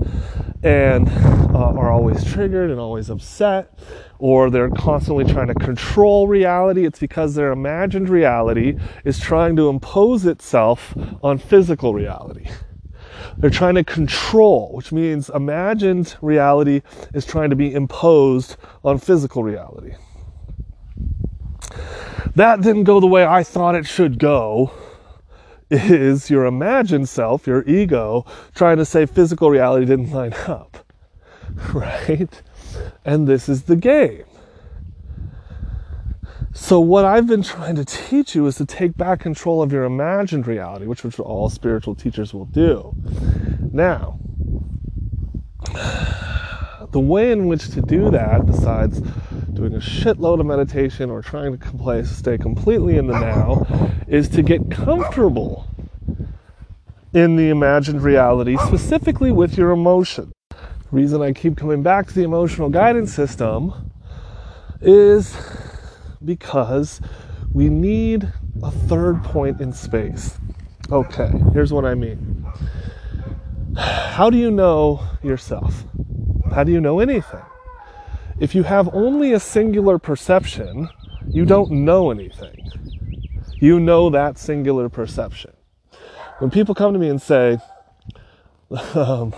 [0.63, 1.07] and
[1.55, 3.79] uh, are always triggered and always upset,
[4.19, 9.69] or they're constantly trying to control reality, it's because their imagined reality is trying to
[9.69, 12.49] impose itself on physical reality.
[13.37, 16.81] They're trying to control, which means imagined reality
[17.13, 19.95] is trying to be imposed on physical reality.
[22.35, 24.73] That didn't go the way I thought it should go.
[25.71, 28.25] Is your imagined self, your ego,
[28.55, 30.79] trying to say physical reality didn't line up.
[31.73, 32.43] Right?
[33.05, 34.25] And this is the game.
[36.53, 39.85] So, what I've been trying to teach you is to take back control of your
[39.85, 42.95] imagined reality, which, which all spiritual teachers will do.
[43.73, 44.19] Now,
[46.93, 49.01] the way in which to do that, besides
[49.53, 53.67] doing a shitload of meditation or trying to stay completely in the now,
[54.07, 55.67] is to get comfortable
[57.13, 60.33] in the imagined reality, specifically with your emotion.
[60.51, 60.59] The
[60.91, 63.91] reason I keep coming back to the emotional guidance system
[64.81, 65.37] is
[66.25, 67.01] because
[67.53, 68.31] we need
[68.63, 70.39] a third point in space.
[70.91, 72.45] Okay, here's what I mean.
[73.77, 75.85] How do you know yourself?
[76.53, 77.45] How do you know anything?
[78.39, 80.89] If you have only a singular perception,
[81.27, 82.71] you don't know anything.
[83.55, 85.53] You know that singular perception.
[86.39, 87.59] When people come to me and say,
[88.95, 89.35] um,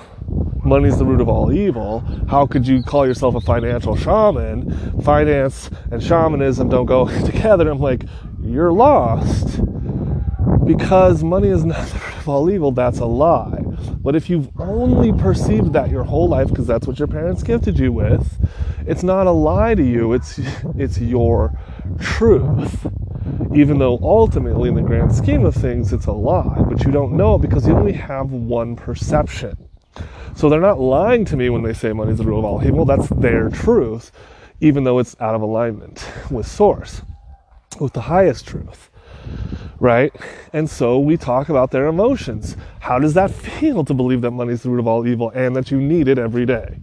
[0.65, 2.01] money's the root of all evil.
[2.29, 5.03] How could you call yourself a financial shaman?
[5.03, 7.69] Finance and shamanism don't go together.
[7.69, 8.05] I'm like,
[8.43, 9.61] you're lost.
[10.65, 13.63] Because money is not the root of all evil, that's a lie.
[14.01, 17.79] But if you've only perceived that your whole life, because that's what your parents gifted
[17.79, 18.47] you with,
[18.87, 20.41] it's not a lie to you, it's,
[20.77, 21.59] it's your
[22.01, 22.87] truth.
[23.55, 27.13] Even though ultimately, in the grand scheme of things, it's a lie, but you don't
[27.13, 29.57] know it because you only have one perception.
[30.35, 32.65] So they're not lying to me when they say money is the rule of all
[32.65, 32.85] evil.
[32.85, 34.13] That's their truth,
[34.61, 37.03] even though it's out of alignment with source,
[37.81, 38.88] with the highest truth.
[39.81, 40.13] Right?
[40.53, 42.57] And so we talk about their emotions.
[42.81, 45.55] How does that feel to believe that money is the root of all evil and
[45.55, 46.81] that you need it every day?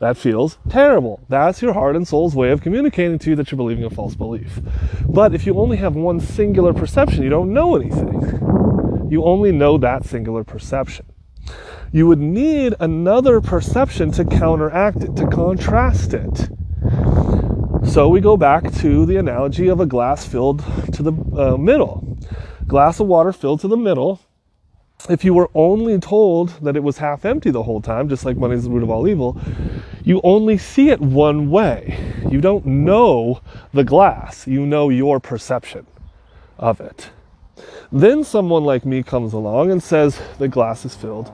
[0.00, 1.20] That feels terrible.
[1.28, 4.16] That's your heart and soul's way of communicating to you that you're believing a false
[4.16, 4.60] belief.
[5.08, 9.08] But if you only have one singular perception, you don't know anything.
[9.10, 11.06] You only know that singular perception
[11.94, 16.48] you would need another perception to counteract it, to contrast it.
[17.86, 22.18] So we go back to the analogy of a glass filled to the uh, middle.
[22.66, 24.20] Glass of water filled to the middle.
[25.08, 28.36] If you were only told that it was half empty the whole time, just like
[28.36, 29.40] money is the root of all evil,
[30.02, 32.14] you only see it one way.
[32.30, 33.40] You don't know
[33.72, 35.86] the glass, you know your perception
[36.58, 37.10] of it.
[37.92, 41.30] Then someone like me comes along and says the glass is filled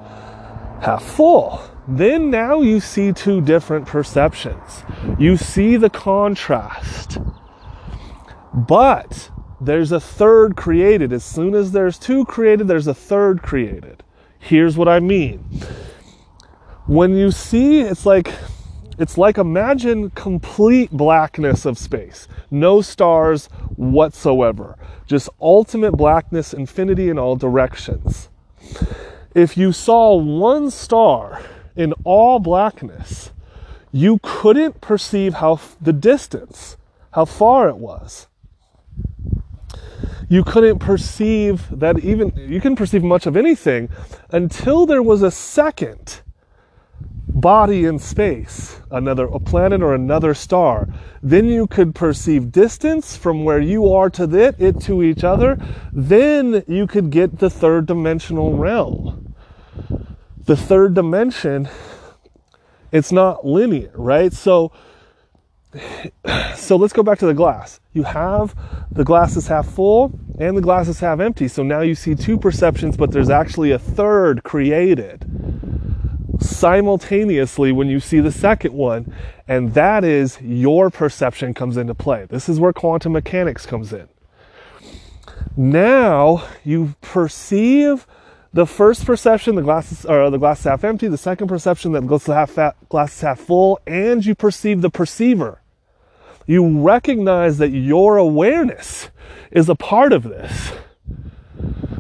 [0.81, 1.63] half full.
[1.91, 4.85] Then now you see two different perceptions.
[5.19, 7.19] You see the contrast.
[8.55, 11.13] But there's a third created.
[11.13, 14.05] As soon as there's two created, there's a third created.
[14.39, 15.41] Here's what I mean.
[16.87, 18.33] When you see, it's like
[18.99, 22.29] it's like imagine complete blackness of space.
[22.51, 24.79] No stars whatsoever.
[25.07, 28.29] Just ultimate blackness, infinity in all directions
[29.35, 31.41] if you saw one star
[31.77, 33.33] in all blackness,
[33.93, 36.77] you couldn't perceive how the distance,
[37.13, 38.27] how far it was.
[40.29, 43.89] You couldn't perceive that even, you can perceive much of anything
[44.31, 46.21] until there was a second
[47.27, 50.89] body in space, another a planet or another star.
[51.23, 55.59] Then you could perceive distance from where you are to it, it to each other.
[55.93, 59.30] Then you could get the third dimensional realm.
[60.45, 61.69] The third dimension,
[62.93, 64.33] it's not linear, right?
[64.33, 64.73] So
[66.57, 67.81] so let's go back to the glass.
[67.93, 68.55] You have
[68.91, 71.49] the glass is half full and the glass is half empty.
[71.49, 75.25] So now you see two perceptions, but there's actually a third created
[76.41, 79.15] simultaneously when you see the second one,
[79.47, 82.27] and that is your perception comes into play.
[82.29, 84.09] This is where quantum mechanics comes in.
[85.57, 88.07] Now you perceive
[88.53, 91.09] the first perception, the glass is, or the glass half empty.
[91.09, 95.61] The second perception, that glass half fat, glass half full, and you perceive the perceiver.
[96.47, 99.11] You recognize that your awareness
[99.53, 100.73] is a part of this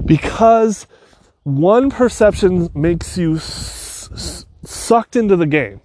[0.04, 0.88] because
[1.44, 5.80] one perception makes you sucked into the game.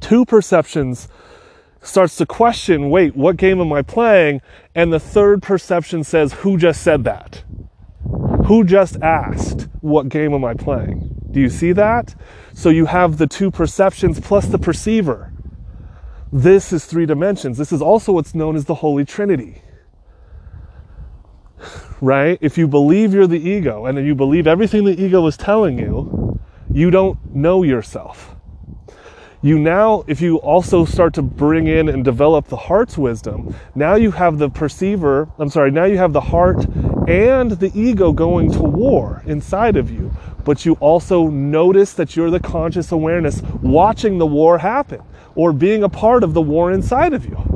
[0.00, 1.08] Two perceptions
[1.80, 4.40] starts to question, wait, what game am I playing?
[4.74, 7.44] And the third perception says, who just said that?
[8.46, 11.14] Who just asked, what game am I playing?
[11.30, 12.14] Do you see that?
[12.52, 15.32] So you have the two perceptions plus the perceiver.
[16.30, 17.56] This is three dimensions.
[17.56, 19.62] This is also what's known as the Holy Trinity.
[22.00, 22.36] Right?
[22.42, 26.38] If you believe you're the ego and you believe everything the ego is telling you,
[26.70, 28.34] you don't know yourself.
[29.40, 33.94] You now, if you also start to bring in and develop the heart's wisdom, now
[33.94, 36.66] you have the perceiver, I'm sorry, now you have the heart
[37.08, 40.12] and the ego going to war inside of you.
[40.44, 45.02] But you also notice that you're the conscious awareness watching the war happen
[45.34, 47.54] or being a part of the war inside of you.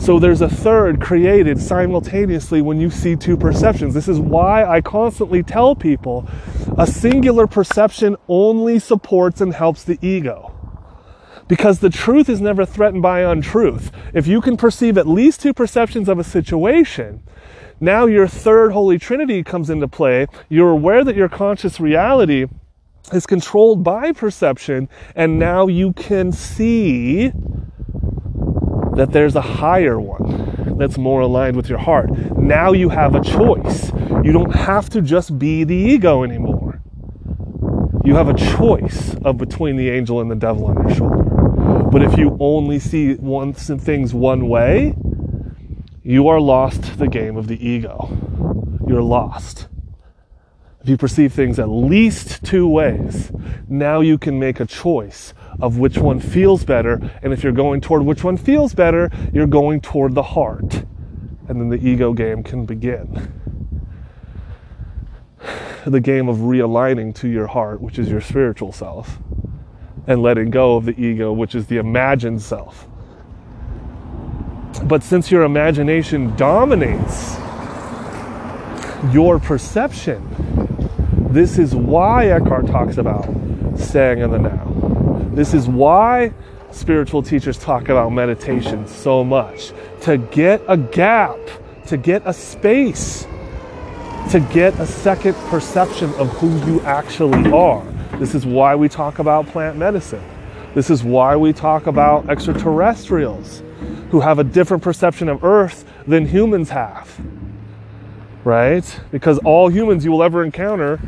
[0.00, 3.92] So there's a third created simultaneously when you see two perceptions.
[3.92, 6.26] This is why I constantly tell people
[6.78, 10.56] a singular perception only supports and helps the ego.
[11.48, 13.92] Because the truth is never threatened by untruth.
[14.14, 17.22] If you can perceive at least two perceptions of a situation,
[17.80, 20.26] now your third Holy Trinity comes into play.
[20.48, 22.46] You're aware that your conscious reality
[23.12, 27.32] is controlled by perception, and now you can see
[28.96, 32.10] that there's a higher one that's more aligned with your heart.
[32.36, 33.92] Now you have a choice.
[34.22, 36.82] You don't have to just be the ego anymore.
[38.04, 41.22] You have a choice of between the angel and the devil on your shoulder.
[41.90, 44.94] But if you only see one things one way,
[46.02, 48.08] you are lost the game of the ego.
[48.86, 49.68] You're lost.
[50.82, 53.30] If you perceive things at least two ways,
[53.68, 57.10] now you can make a choice of which one feels better.
[57.22, 60.84] And if you're going toward which one feels better, you're going toward the heart.
[61.48, 63.34] And then the ego game can begin.
[65.84, 69.18] The game of realigning to your heart, which is your spiritual self,
[70.06, 72.86] and letting go of the ego, which is the imagined self.
[74.84, 77.36] But since your imagination dominates
[79.12, 80.26] your perception,
[81.30, 83.24] this is why Eckhart talks about
[83.78, 85.30] staying in the now.
[85.32, 86.32] This is why
[86.72, 89.72] spiritual teachers talk about meditation so much
[90.02, 91.38] to get a gap,
[91.86, 93.26] to get a space,
[94.30, 97.84] to get a second perception of who you actually are.
[98.18, 100.22] This is why we talk about plant medicine.
[100.74, 103.62] This is why we talk about extraterrestrials
[104.10, 107.20] who have a different perception of Earth than humans have
[108.44, 109.00] right?
[109.10, 111.00] Because all humans you will ever encounter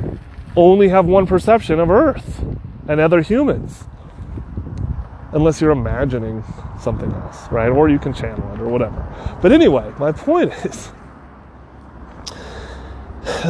[0.56, 2.44] only have one perception of Earth
[2.88, 3.84] and other humans.
[5.32, 6.44] Unless you're imagining
[6.78, 7.70] something else, right?
[7.70, 9.38] Or you can channel it or whatever.
[9.40, 10.90] But anyway, my point is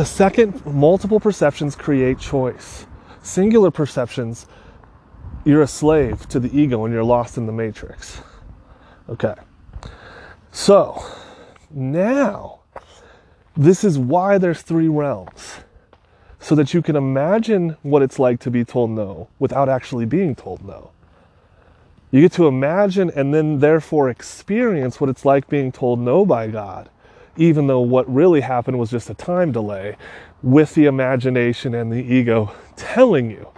[0.08, 2.86] second, multiple perceptions create choice.
[3.22, 4.46] Singular perceptions,
[5.44, 8.20] you're a slave to the ego and you're lost in the matrix.
[9.12, 9.34] Okay.
[10.52, 11.04] So,
[11.70, 12.60] now
[13.54, 15.56] this is why there's three realms.
[16.40, 20.34] So that you can imagine what it's like to be told no without actually being
[20.34, 20.92] told no.
[22.10, 26.48] You get to imagine and then therefore experience what it's like being told no by
[26.48, 26.88] God,
[27.36, 29.96] even though what really happened was just a time delay
[30.42, 33.50] with the imagination and the ego telling you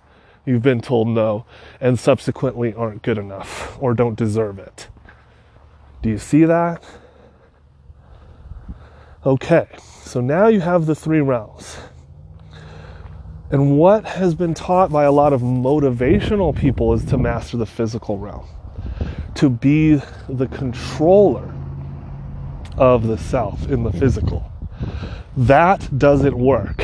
[0.44, 1.46] you've been told no
[1.80, 4.88] and subsequently aren't good enough or don't deserve it.
[6.04, 6.84] Do you see that?
[9.24, 9.66] Okay,
[10.02, 11.78] so now you have the three realms.
[13.50, 17.64] And what has been taught by a lot of motivational people is to master the
[17.64, 18.46] physical realm,
[19.36, 19.98] to be
[20.28, 21.50] the controller
[22.76, 24.52] of the self in the physical.
[25.38, 26.82] That doesn't work.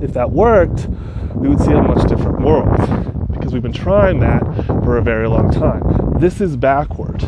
[0.00, 0.88] If that worked,
[1.34, 4.40] we would see a much different world because we've been trying that
[4.84, 5.82] for a very long time.
[6.18, 7.22] This is backward.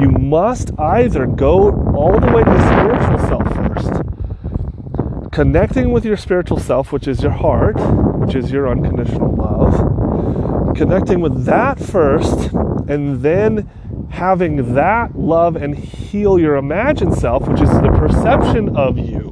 [0.00, 6.16] You must either go all the way to the spiritual self first, connecting with your
[6.16, 7.76] spiritual self, which is your heart,
[8.18, 12.52] which is your unconditional love, connecting with that first,
[12.88, 13.70] and then
[14.10, 19.28] having that love and heal your imagined self, which is the perception of you,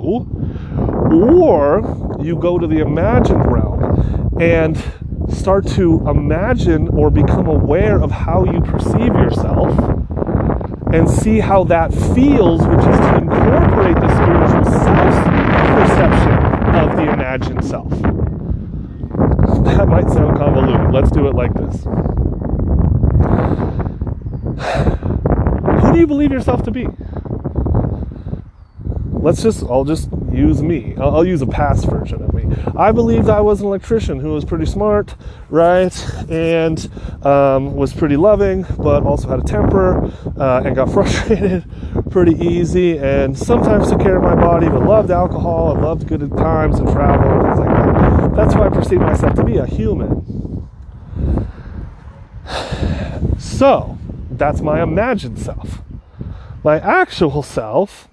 [1.13, 4.83] or you go to the imagined realm and
[5.29, 10.00] start to imagine or become aware of how you perceive yourself
[10.93, 15.15] and see how that feels, which is to incorporate the spiritual self
[15.77, 16.35] perception
[16.75, 17.91] of the imagined self.
[19.65, 20.93] That might sound convoluted.
[20.93, 21.85] Let's do it like this.
[25.83, 26.87] Who do you believe yourself to be?
[29.13, 30.95] Let's just, I'll just use me.
[30.97, 32.30] I'll, I'll, use a past version of.
[32.77, 35.15] I believed I was an electrician who was pretty smart,
[35.49, 35.95] right?
[36.31, 36.79] And
[37.25, 41.65] um, was pretty loving, but also had a temper uh, and got frustrated,
[42.11, 46.21] pretty easy and sometimes took care of my body, but loved alcohol and loved good
[46.37, 48.37] times and travel and things like that.
[48.37, 50.69] That's who I perceive myself to be a human.
[53.39, 53.99] So,
[54.31, 55.83] that's my imagined self.
[56.63, 58.09] My actual self,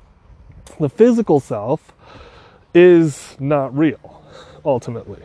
[0.80, 1.94] the physical self,
[2.74, 4.17] is not real,
[4.66, 5.22] ultimately.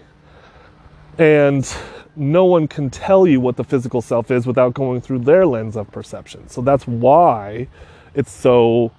[1.18, 1.70] And
[2.16, 5.76] no one can tell you what the physical self is without going through their lens
[5.76, 6.48] of perception.
[6.48, 7.68] So that's why
[8.14, 8.92] it's so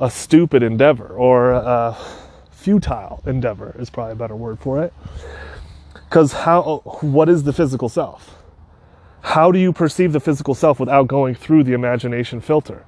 [0.00, 1.96] a stupid endeavor or a
[2.50, 4.92] futile endeavor is probably a better word for it.
[5.94, 8.36] Because how what is the physical self?
[9.20, 12.84] How do you perceive the physical self without going through the imagination filter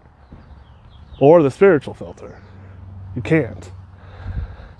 [1.20, 2.40] or the spiritual filter?
[3.14, 3.70] You can't.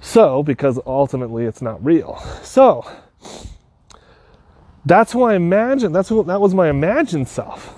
[0.01, 2.19] So, because ultimately it's not real.
[2.43, 2.91] So,
[4.85, 5.95] that's who I imagined.
[5.95, 7.75] That's what that was my imagined self.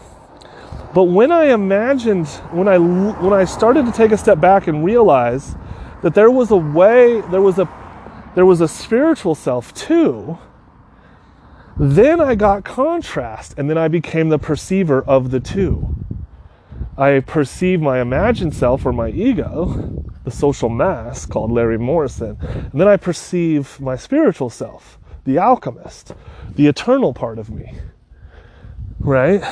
[0.94, 4.84] But when I imagined, when I when I started to take a step back and
[4.84, 5.56] realize
[6.02, 7.68] that there was a way, there was a
[8.34, 10.38] there was a spiritual self too.
[11.76, 15.96] Then I got contrast, and then I became the perceiver of the two.
[16.96, 22.80] I perceive my imagined self or my ego, the social mass called Larry Morrison, and
[22.80, 26.12] then I perceive my spiritual self, the alchemist,
[26.54, 27.74] the eternal part of me.
[29.00, 29.42] Right?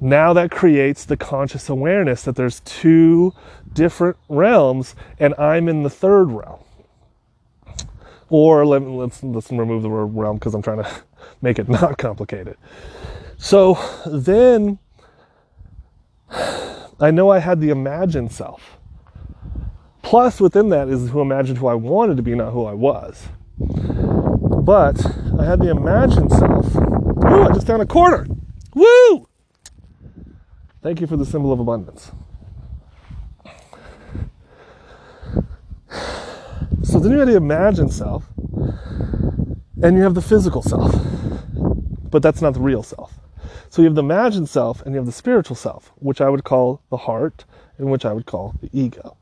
[0.00, 3.34] Now that creates the conscious awareness that there's two
[3.72, 6.60] different realms and I'm in the third realm.
[8.30, 10.90] Or let, let's let's remove the word realm because I'm trying to
[11.42, 12.56] make it not complicated.
[13.38, 14.78] So then
[16.30, 18.77] I know I had the imagined self.
[20.02, 23.28] Plus, within that is who imagined who I wanted to be, not who I was.
[23.58, 25.04] But
[25.38, 26.74] I had the imagined self.
[26.76, 28.26] Ooh, I just found a quarter.
[28.74, 29.28] Woo!
[30.82, 32.12] Thank you for the symbol of abundance.
[36.82, 38.24] So then you have the imagined self,
[39.82, 40.94] and you have the physical self.
[42.10, 43.18] But that's not the real self.
[43.70, 46.44] So you have the imagined self and you have the spiritual self, which I would
[46.44, 47.44] call the heart
[47.76, 49.16] and which I would call the ego.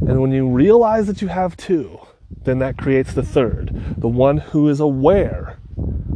[0.00, 2.00] And when you realize that you have two,
[2.44, 5.58] then that creates the third, the one who is aware,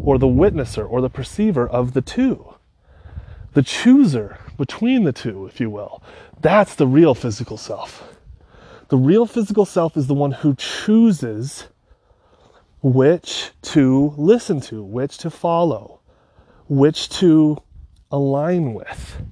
[0.01, 2.55] or the witnesser, or the perceiver of the two,
[3.53, 6.03] the chooser between the two, if you will.
[6.41, 8.17] That's the real physical self.
[8.89, 11.69] The real physical self is the one who chooses
[12.83, 16.01] which to listen to, which to follow,
[16.69, 17.57] which to
[18.11, 19.23] align with.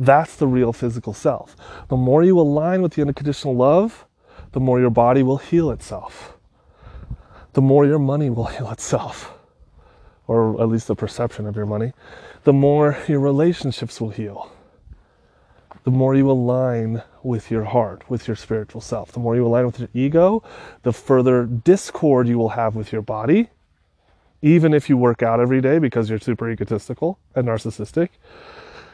[0.00, 1.54] That's the real physical self.
[1.88, 4.06] The more you align with the unconditional love,
[4.52, 6.38] the more your body will heal itself.
[7.52, 9.38] The more your money will heal itself,
[10.26, 11.92] or at least the perception of your money.
[12.44, 14.50] The more your relationships will heal.
[15.84, 19.12] The more you align with your heart, with your spiritual self.
[19.12, 20.42] The more you align with your ego,
[20.82, 23.50] the further discord you will have with your body.
[24.40, 28.08] Even if you work out every day because you're super egotistical and narcissistic,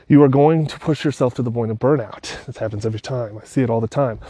[0.08, 2.44] you are going to push yourself to the point of burnout.
[2.46, 3.38] This happens every time.
[3.38, 4.20] I see it all the time.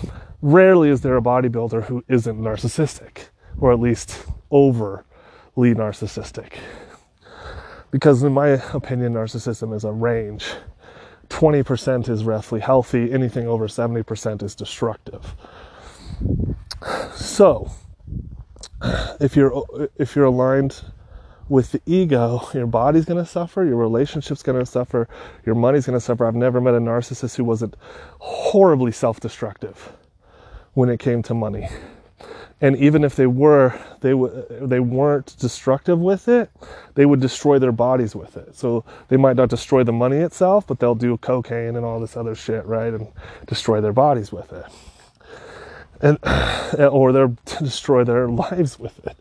[0.41, 5.05] Rarely is there a bodybuilder who isn't narcissistic, or at least overly
[5.57, 6.55] narcissistic.
[7.91, 10.47] Because, in my opinion, narcissism is a range.
[11.29, 15.35] 20% is roughly healthy, anything over 70% is destructive.
[17.15, 17.71] So,
[19.21, 20.83] if you're if you're aligned
[21.49, 25.09] with the ego, your body's going to suffer, your relationship's going to suffer,
[25.45, 26.27] your money's going to suffer.
[26.27, 27.77] I've never met a narcissist who wasn't
[28.19, 29.93] horribly self destructive
[30.75, 31.69] when it came to money.
[32.61, 36.51] And even if they were, they, w- they weren't destructive with it,
[36.95, 38.57] they would destroy their bodies with it.
[38.57, 42.17] So they might not destroy the money itself, but they'll do cocaine and all this
[42.17, 42.95] other shit, right?
[42.95, 43.09] And
[43.47, 44.65] destroy their bodies with it.
[46.01, 46.19] And,
[46.79, 49.17] or they'll destroy their lives with it.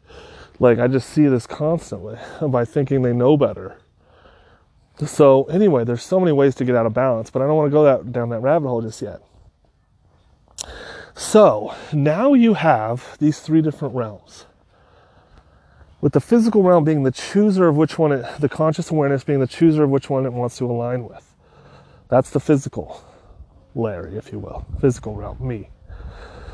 [0.59, 3.77] Like, I just see this constantly by thinking they know better.
[5.05, 7.67] So, anyway, there's so many ways to get out of balance, but I don't want
[7.67, 9.21] to go that, down that rabbit hole just yet.
[11.13, 14.45] So, now you have these three different realms.
[15.99, 19.39] With the physical realm being the chooser of which one, it, the conscious awareness being
[19.39, 21.33] the chooser of which one it wants to align with.
[22.07, 23.03] That's the physical
[23.75, 24.65] Larry, if you will.
[24.79, 25.69] Physical realm, me.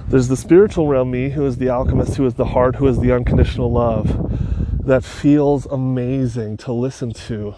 [0.07, 2.99] There's the spiritual realm, me, who is the alchemist, who is the heart, who is
[2.99, 7.55] the unconditional love that feels amazing to listen to,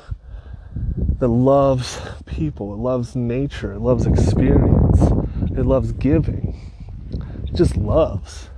[1.19, 5.01] that loves people, it loves nature, it loves experience,
[5.57, 6.59] it loves giving.
[7.47, 8.49] It just loves.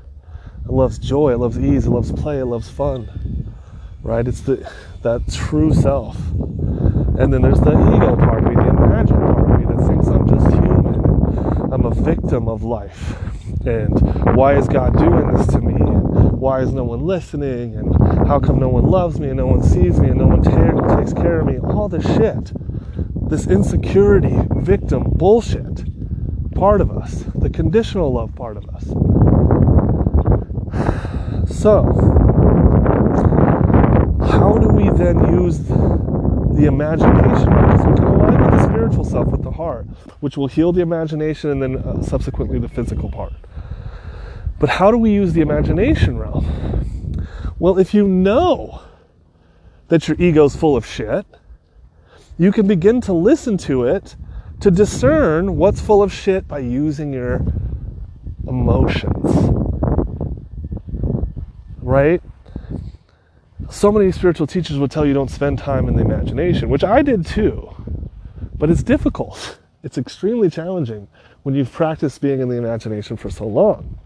[0.66, 3.54] It loves joy, it loves ease, it loves play, it loves fun.
[4.02, 4.28] Right?
[4.28, 4.70] It's the
[5.04, 6.18] that true self.
[7.18, 10.08] And then there's the ego part of me, the imagined part of me that thinks
[10.08, 13.35] I'm just human I'm a victim of life.
[13.68, 15.74] And why is God doing this to me?
[15.74, 17.76] And why is no one listening?
[17.76, 20.44] And how come no one loves me and no one sees me and no one
[20.98, 21.58] takes care of me?
[21.58, 22.52] All this shit.
[23.28, 25.84] This insecurity, victim bullshit
[26.54, 28.86] part of us, the conditional love part of us.
[31.48, 31.84] So,
[34.24, 37.50] how do we then use the imagination?
[37.50, 39.86] Because we can align with the spiritual self, with the heart,
[40.22, 43.34] which will heal the imagination and then uh, subsequently the physical part.
[44.60, 47.28] But how do we use the imagination realm?
[47.60, 48.82] Well, if you know
[49.88, 51.26] that your ego's full of shit,
[52.38, 54.16] you can begin to listen to it
[54.62, 57.46] to discern what's full of shit by using your
[58.48, 59.52] emotions.
[61.82, 62.22] Right?
[63.70, 67.02] So many spiritual teachers would tell you don't spend time in the imagination, which I
[67.02, 67.70] did too.
[68.58, 69.60] But it's difficult.
[69.84, 71.08] It's extremely challenging
[71.44, 74.00] when you've practiced being in the imagination for so long.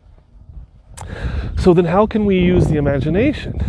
[1.57, 3.59] So then, how can we use the imagination?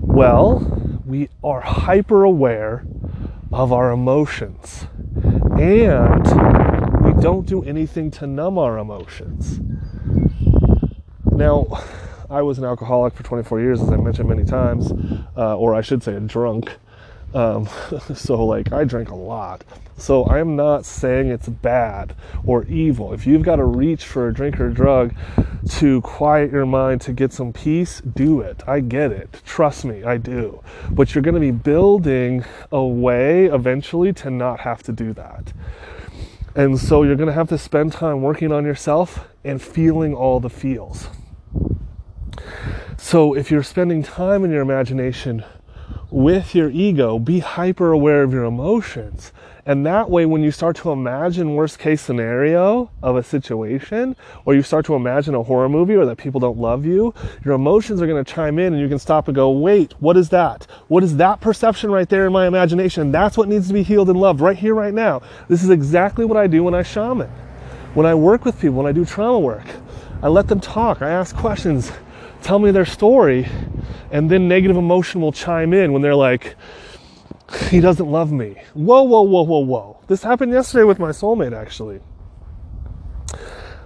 [0.00, 2.84] Well, we are hyper aware
[3.52, 4.86] of our emotions
[5.58, 6.24] and
[7.04, 9.60] we don't do anything to numb our emotions.
[11.32, 11.66] Now,
[12.30, 14.92] I was an alcoholic for 24 years, as I mentioned many times,
[15.36, 16.76] uh, or I should say, a drunk.
[17.34, 17.68] Um,
[18.14, 19.64] so, like, I drank a lot.
[19.96, 22.14] So, I am not saying it's bad
[22.44, 23.12] or evil.
[23.12, 25.14] If you've got to reach for a drink or drug
[25.70, 28.62] to quiet your mind, to get some peace, do it.
[28.66, 29.42] I get it.
[29.44, 30.62] Trust me, I do.
[30.90, 35.52] But you're going to be building a way eventually to not have to do that.
[36.54, 40.40] And so, you're going to have to spend time working on yourself and feeling all
[40.40, 41.08] the feels.
[42.96, 45.44] So, if you're spending time in your imagination,
[46.10, 49.32] with your ego, be hyper aware of your emotions.
[49.66, 54.54] And that way, when you start to imagine worst case scenario of a situation, or
[54.54, 57.12] you start to imagine a horror movie or that people don't love you,
[57.44, 60.16] your emotions are going to chime in and you can stop and go, wait, what
[60.16, 60.66] is that?
[60.88, 63.12] What is that perception right there in my imagination?
[63.12, 65.20] That's what needs to be healed and loved right here, right now.
[65.48, 67.28] This is exactly what I do when I shaman.
[67.92, 69.66] When I work with people, when I do trauma work,
[70.22, 71.92] I let them talk, I ask questions,
[72.42, 73.46] tell me their story,
[74.10, 76.56] and then negative emotion will chime in when they're like,
[77.70, 78.56] he doesn't love me.
[78.74, 80.00] Whoa, whoa, whoa, whoa, whoa.
[80.06, 82.00] This happened yesterday with my soulmate, actually.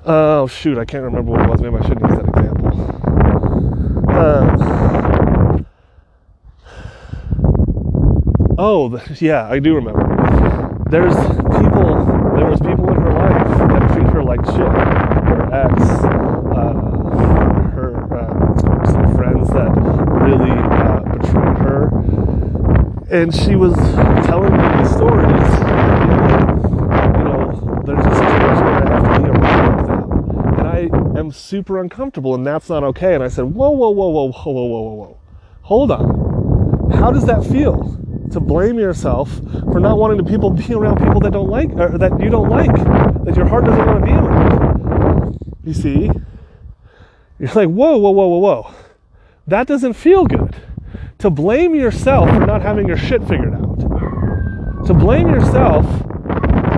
[0.05, 1.63] Oh, shoot, I can't remember what it was.
[1.63, 2.69] Maybe I shouldn't use that example.
[4.19, 5.67] Um,
[8.59, 10.03] oh, yeah, I do remember.
[10.91, 12.05] There's people,
[12.37, 14.57] there was people in her life that treat her like shit.
[14.57, 15.83] Her ex,
[16.53, 16.75] uh,
[17.71, 18.57] her, uh,
[18.91, 19.71] some friends that
[20.21, 21.91] really uh, betrayed her
[23.13, 23.75] and she was
[24.27, 25.51] telling me these stories.
[27.13, 31.31] You know, there's a situation where I have to be around them, and I am
[31.31, 33.15] super uncomfortable, and that's not okay.
[33.15, 35.19] And I said, whoa, whoa, whoa, whoa, whoa, whoa, whoa, whoa,
[35.61, 36.91] hold on.
[36.93, 37.99] How does that feel?
[38.31, 39.31] To blame yourself
[39.71, 42.49] for not wanting to people be around people that don't like, or that you don't
[42.49, 42.75] like,
[43.27, 45.39] that your heart doesn't want to be around.
[45.65, 46.11] You see,
[47.39, 48.75] you're like, whoa, whoa, whoa, whoa, whoa.
[49.47, 50.57] That doesn't feel good
[51.23, 53.79] to blame yourself for not having your shit figured out,
[54.87, 55.87] to blame yourself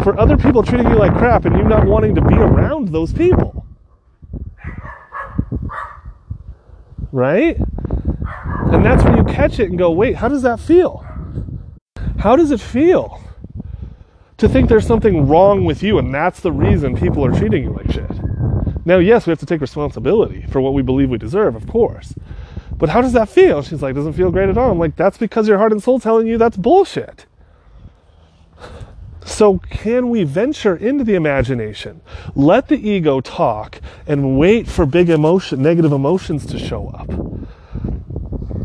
[0.05, 3.11] for other people treating you like crap and you not wanting to be around those
[3.11, 3.65] people.
[7.11, 7.57] Right?
[7.57, 11.07] And that's when you catch it and go, wait, how does that feel?
[12.19, 13.23] How does it feel
[14.37, 17.71] to think there's something wrong with you and that's the reason people are treating you
[17.71, 18.11] like shit?
[18.85, 22.13] Now, yes, we have to take responsibility for what we believe we deserve, of course.
[22.79, 23.62] But how does that feel?
[23.62, 24.70] She's like, doesn't feel great at all.
[24.70, 27.27] I'm like, that's because your heart and soul telling you that's bullshit.
[29.25, 32.03] So, can we venture into the imagination,
[32.35, 37.09] let the ego talk, and wait for big emotion, negative emotions to show up?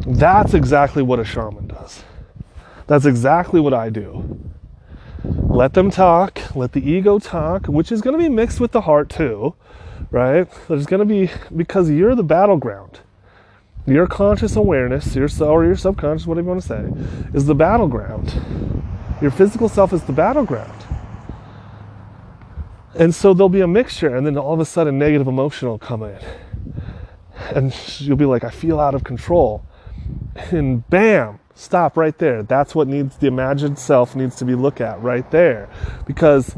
[0.05, 2.03] That's exactly what a shaman does.
[2.88, 4.38] That's exactly what I do.
[5.24, 8.82] Let them talk, let the ego talk, which is going to be mixed with the
[8.82, 9.55] heart too,
[10.12, 10.47] right?
[10.68, 12.99] There's going to be, because you're the battleground
[13.90, 18.34] your conscious awareness, your or your subconscious, whatever you want to say, is the battleground.
[19.22, 20.86] Your physical self is the battleground.
[22.96, 25.80] And so there'll be a mixture, and then all of a sudden, negative emotion will
[25.80, 26.20] come in.
[27.56, 29.64] And you'll be like, I feel out of control.
[30.52, 32.44] And bam, stop right there.
[32.44, 35.70] That's what needs the imagined self needs to be looked at right there.
[36.06, 36.56] Because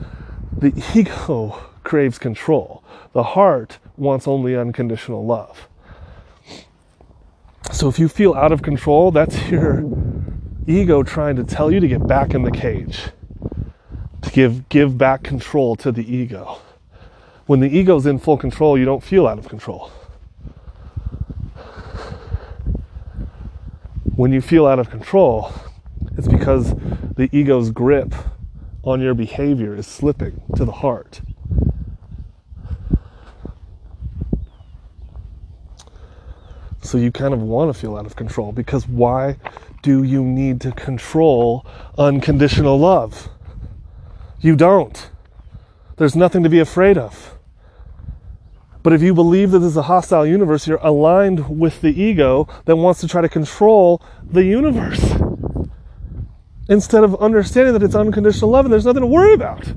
[0.57, 5.67] the ego craves control, the heart wants only unconditional love.
[7.69, 9.83] So if you feel out of control, that's your
[10.67, 13.09] ego trying to tell you to get back in the cage,
[14.21, 16.59] to give give back control to the ego.
[17.45, 19.91] When the ego's in full control, you don't feel out of control.
[24.15, 25.51] When you feel out of control,
[26.17, 26.73] it's because
[27.15, 28.13] the ego's grip
[28.83, 31.21] on your behavior is slipping to the heart.
[36.81, 39.37] So you kind of want to feel out of control because why
[39.83, 41.65] do you need to control
[41.97, 43.29] unconditional love?
[44.39, 45.09] You don't.
[45.97, 47.37] There's nothing to be afraid of.
[48.83, 52.47] But if you believe that this is a hostile universe, you're aligned with the ego
[52.65, 55.13] that wants to try to control the universe.
[56.67, 59.71] Instead of understanding that it's unconditional love and there's nothing to worry about.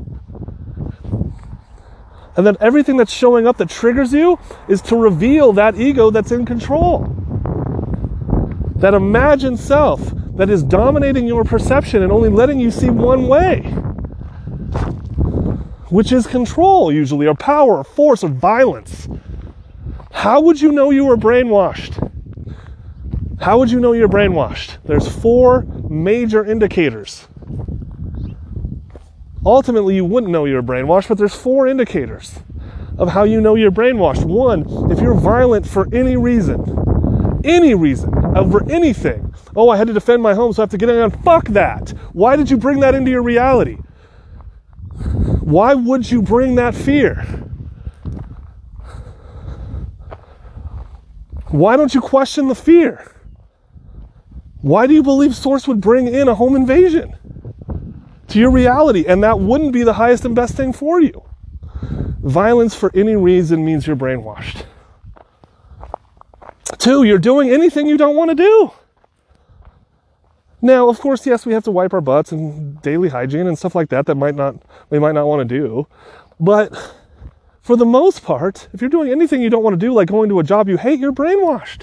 [2.37, 6.33] And then everything that's showing up that triggers you is to reveal that ego that's
[6.33, 7.07] in control.
[8.77, 10.01] That imagined self
[10.37, 13.61] that is dominating your perception and only letting you see one way,
[15.91, 19.09] which is control, usually, or power, or force, or violence.
[20.11, 22.01] How would you know you were brainwashed?
[23.41, 24.79] How would you know you're brainwashed?
[24.85, 27.29] There's four major indicators
[29.45, 32.39] ultimately you wouldn't know you're brainwashed, but there's four indicators
[32.99, 34.25] of how you know you're brainwashed.
[34.25, 39.35] One, if you're violent for any reason, any reason, over anything.
[39.57, 41.11] Oh, I had to defend my home, so I have to get on.
[41.11, 41.91] Fuck that.
[42.13, 43.79] Why did you bring that into your reality?
[45.41, 47.23] Why would you bring that fear?
[51.49, 53.11] Why don't you question the fear?
[54.61, 57.15] Why do you believe Source would bring in a home invasion?
[58.35, 61.23] To your reality, and that wouldn't be the highest and best thing for you.
[62.21, 64.65] Violence for any reason means you're brainwashed.
[66.79, 68.73] Two, you're doing anything you don't want to do.
[70.61, 73.77] Now, of course, yes, we have to wipe our butts and daily hygiene and stuff
[73.77, 74.57] like that that might not
[74.91, 75.87] we might not want to do.
[76.41, 76.75] But
[77.63, 80.29] for the most part, if you're doing anything you don't want to do, like going
[80.31, 81.83] to a job you hate, you're brainwashed.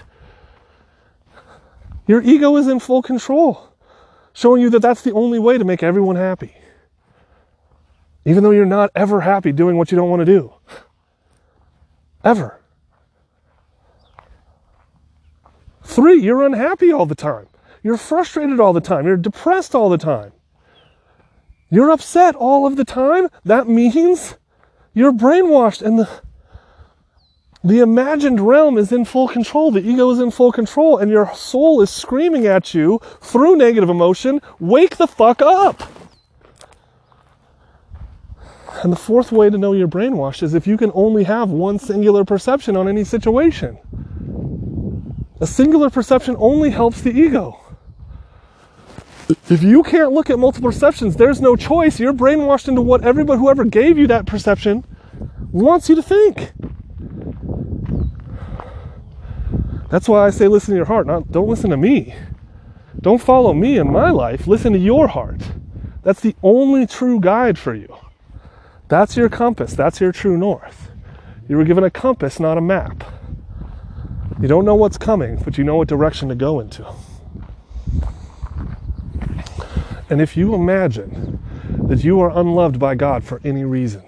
[2.08, 3.71] Your ego is in full control
[4.34, 6.56] showing you that that's the only way to make everyone happy.
[8.26, 10.54] Even though you're not ever happy doing what you don't want to do.
[12.24, 12.60] Ever.
[15.84, 17.48] Three, you're unhappy all the time.
[17.84, 19.06] You're frustrated all the time.
[19.06, 20.32] You're depressed all the time.
[21.70, 23.30] You're upset all of the time.
[23.44, 24.36] That means
[24.94, 26.22] you're brainwashed and the
[27.64, 29.72] the imagined realm is in full control.
[29.72, 33.90] The ego is in full control, and your soul is screaming at you through negative
[33.90, 35.84] emotion wake the fuck up.
[38.84, 41.78] And the fourth way to know you're brainwashed is if you can only have one
[41.78, 43.78] singular perception on any situation.
[45.40, 47.60] A singular perception only helps the ego.
[49.50, 52.00] If you can't look at multiple perceptions, there's no choice.
[52.00, 54.84] You're brainwashed into what everybody, whoever gave you that perception,
[55.52, 56.54] wants you to think.
[59.92, 62.16] That's why I say listen to your heart, not don't listen to me.
[63.02, 65.42] Don't follow me in my life, listen to your heart.
[66.02, 67.94] That's the only true guide for you.
[68.88, 70.92] That's your compass, that's your true north.
[71.50, 73.04] You were given a compass, not a map.
[74.42, 76.86] You don't know what's coming, but you know what direction to go into.
[80.10, 81.38] And if you imagine
[81.88, 84.04] that you are unloved by God for any reason,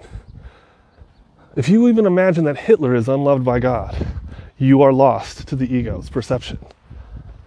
[1.56, 4.13] if you even imagine that Hitler is unloved by God,
[4.58, 6.58] you are lost to the ego's perception.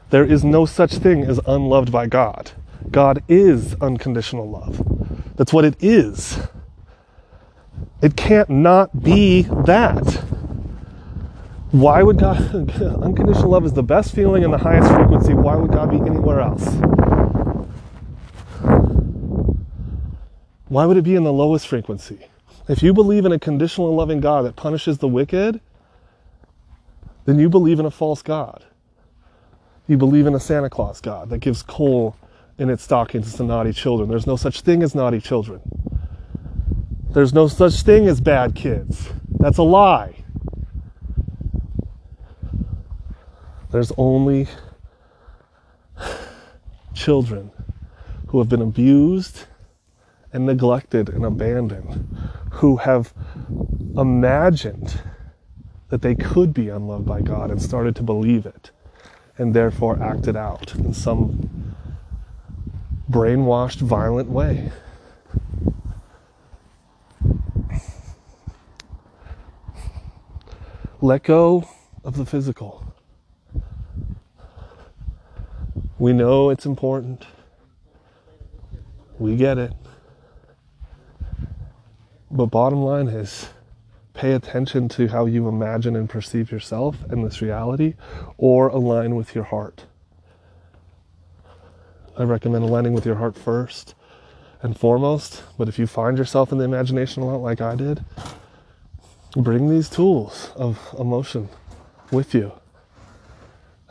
[0.09, 2.51] There is no such thing as unloved by God.
[2.91, 4.81] God is unconditional love.
[5.35, 6.39] That's what it is.
[8.01, 10.23] It can't not be that.
[11.71, 12.37] Why would God,
[12.81, 15.33] unconditional love is the best feeling and the highest frequency.
[15.33, 16.65] Why would God be anywhere else?
[20.69, 22.27] Why would it be in the lowest frequency?
[22.67, 25.61] If you believe in a conditional loving God that punishes the wicked,
[27.27, 28.63] then you believe in a false God.
[29.85, 32.15] You believe in a Santa Claus God that gives coal
[32.57, 34.07] in its stockings to naughty children.
[34.07, 35.59] There's no such thing as naughty children.
[37.09, 39.09] There's no such thing as bad kids.
[39.39, 40.23] That's a lie.
[43.71, 44.47] There's only
[46.93, 47.51] children
[48.27, 49.47] who have been abused
[50.31, 52.07] and neglected and abandoned,
[52.51, 53.13] who have
[53.97, 55.01] imagined
[55.89, 58.71] that they could be unloved by God and started to believe it
[59.37, 61.75] and therefore acted out in some
[63.09, 64.71] brainwashed, violent way.
[70.99, 71.69] Let go
[72.03, 72.83] of the physical.
[75.99, 77.25] We know it's important.
[79.19, 79.73] We get it.
[82.29, 83.49] But bottom line is
[84.17, 87.93] pay attention to how you imagine and perceive yourself and this reality,
[88.37, 89.85] or align with your heart.
[92.17, 93.93] I recommend aligning with your heart first
[94.63, 98.03] and foremost, but if you find yourself in the imagination a lot like I did,
[99.35, 101.47] bring these tools of emotion
[102.11, 102.51] with you.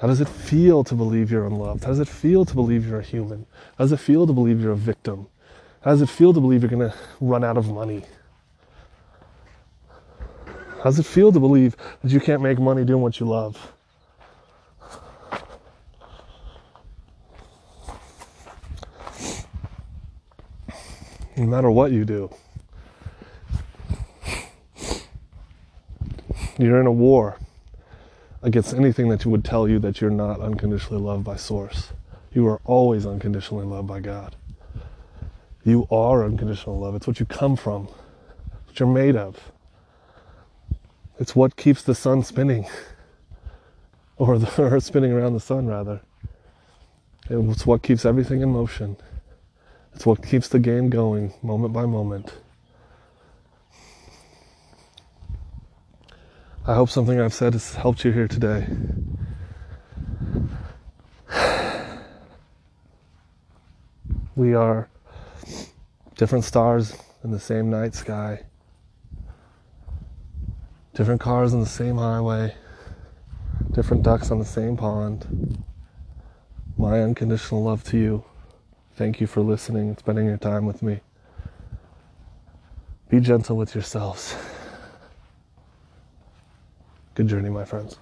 [0.00, 1.84] How does it feel to believe you're unloved?
[1.84, 3.46] How does it feel to believe you're a human?
[3.78, 5.28] How does it feel to believe you're a victim?
[5.82, 8.02] How does it feel to believe you're going to run out of money?
[10.86, 13.72] How does it feel to believe that you can't make money doing what you love?
[21.36, 22.32] No matter what you do,
[26.56, 27.36] you're in a war
[28.42, 31.88] against anything that would tell you that you're not unconditionally loved by Source.
[32.32, 34.36] You are always unconditionally loved by God.
[35.64, 36.94] You are unconditional love.
[36.94, 37.86] It's what you come from,
[38.66, 39.50] what you're made of.
[41.18, 42.66] It's what keeps the sun spinning,
[44.16, 46.02] or the earth spinning around the sun, rather.
[47.28, 48.96] It's what keeps everything in motion.
[49.94, 52.34] It's what keeps the game going moment by moment.
[56.66, 58.66] I hope something I've said has helped you here today.
[64.36, 64.90] We are
[66.16, 66.94] different stars
[67.24, 68.42] in the same night sky,
[70.96, 72.54] different cars on the same highway,
[73.72, 75.62] different ducks on the same pond.
[76.78, 78.24] My unconditional love to you.
[78.96, 81.00] Thank you for listening and spending your time with me.
[83.10, 84.34] Be gentle with yourselves.
[87.14, 87.98] Good journey, my friends.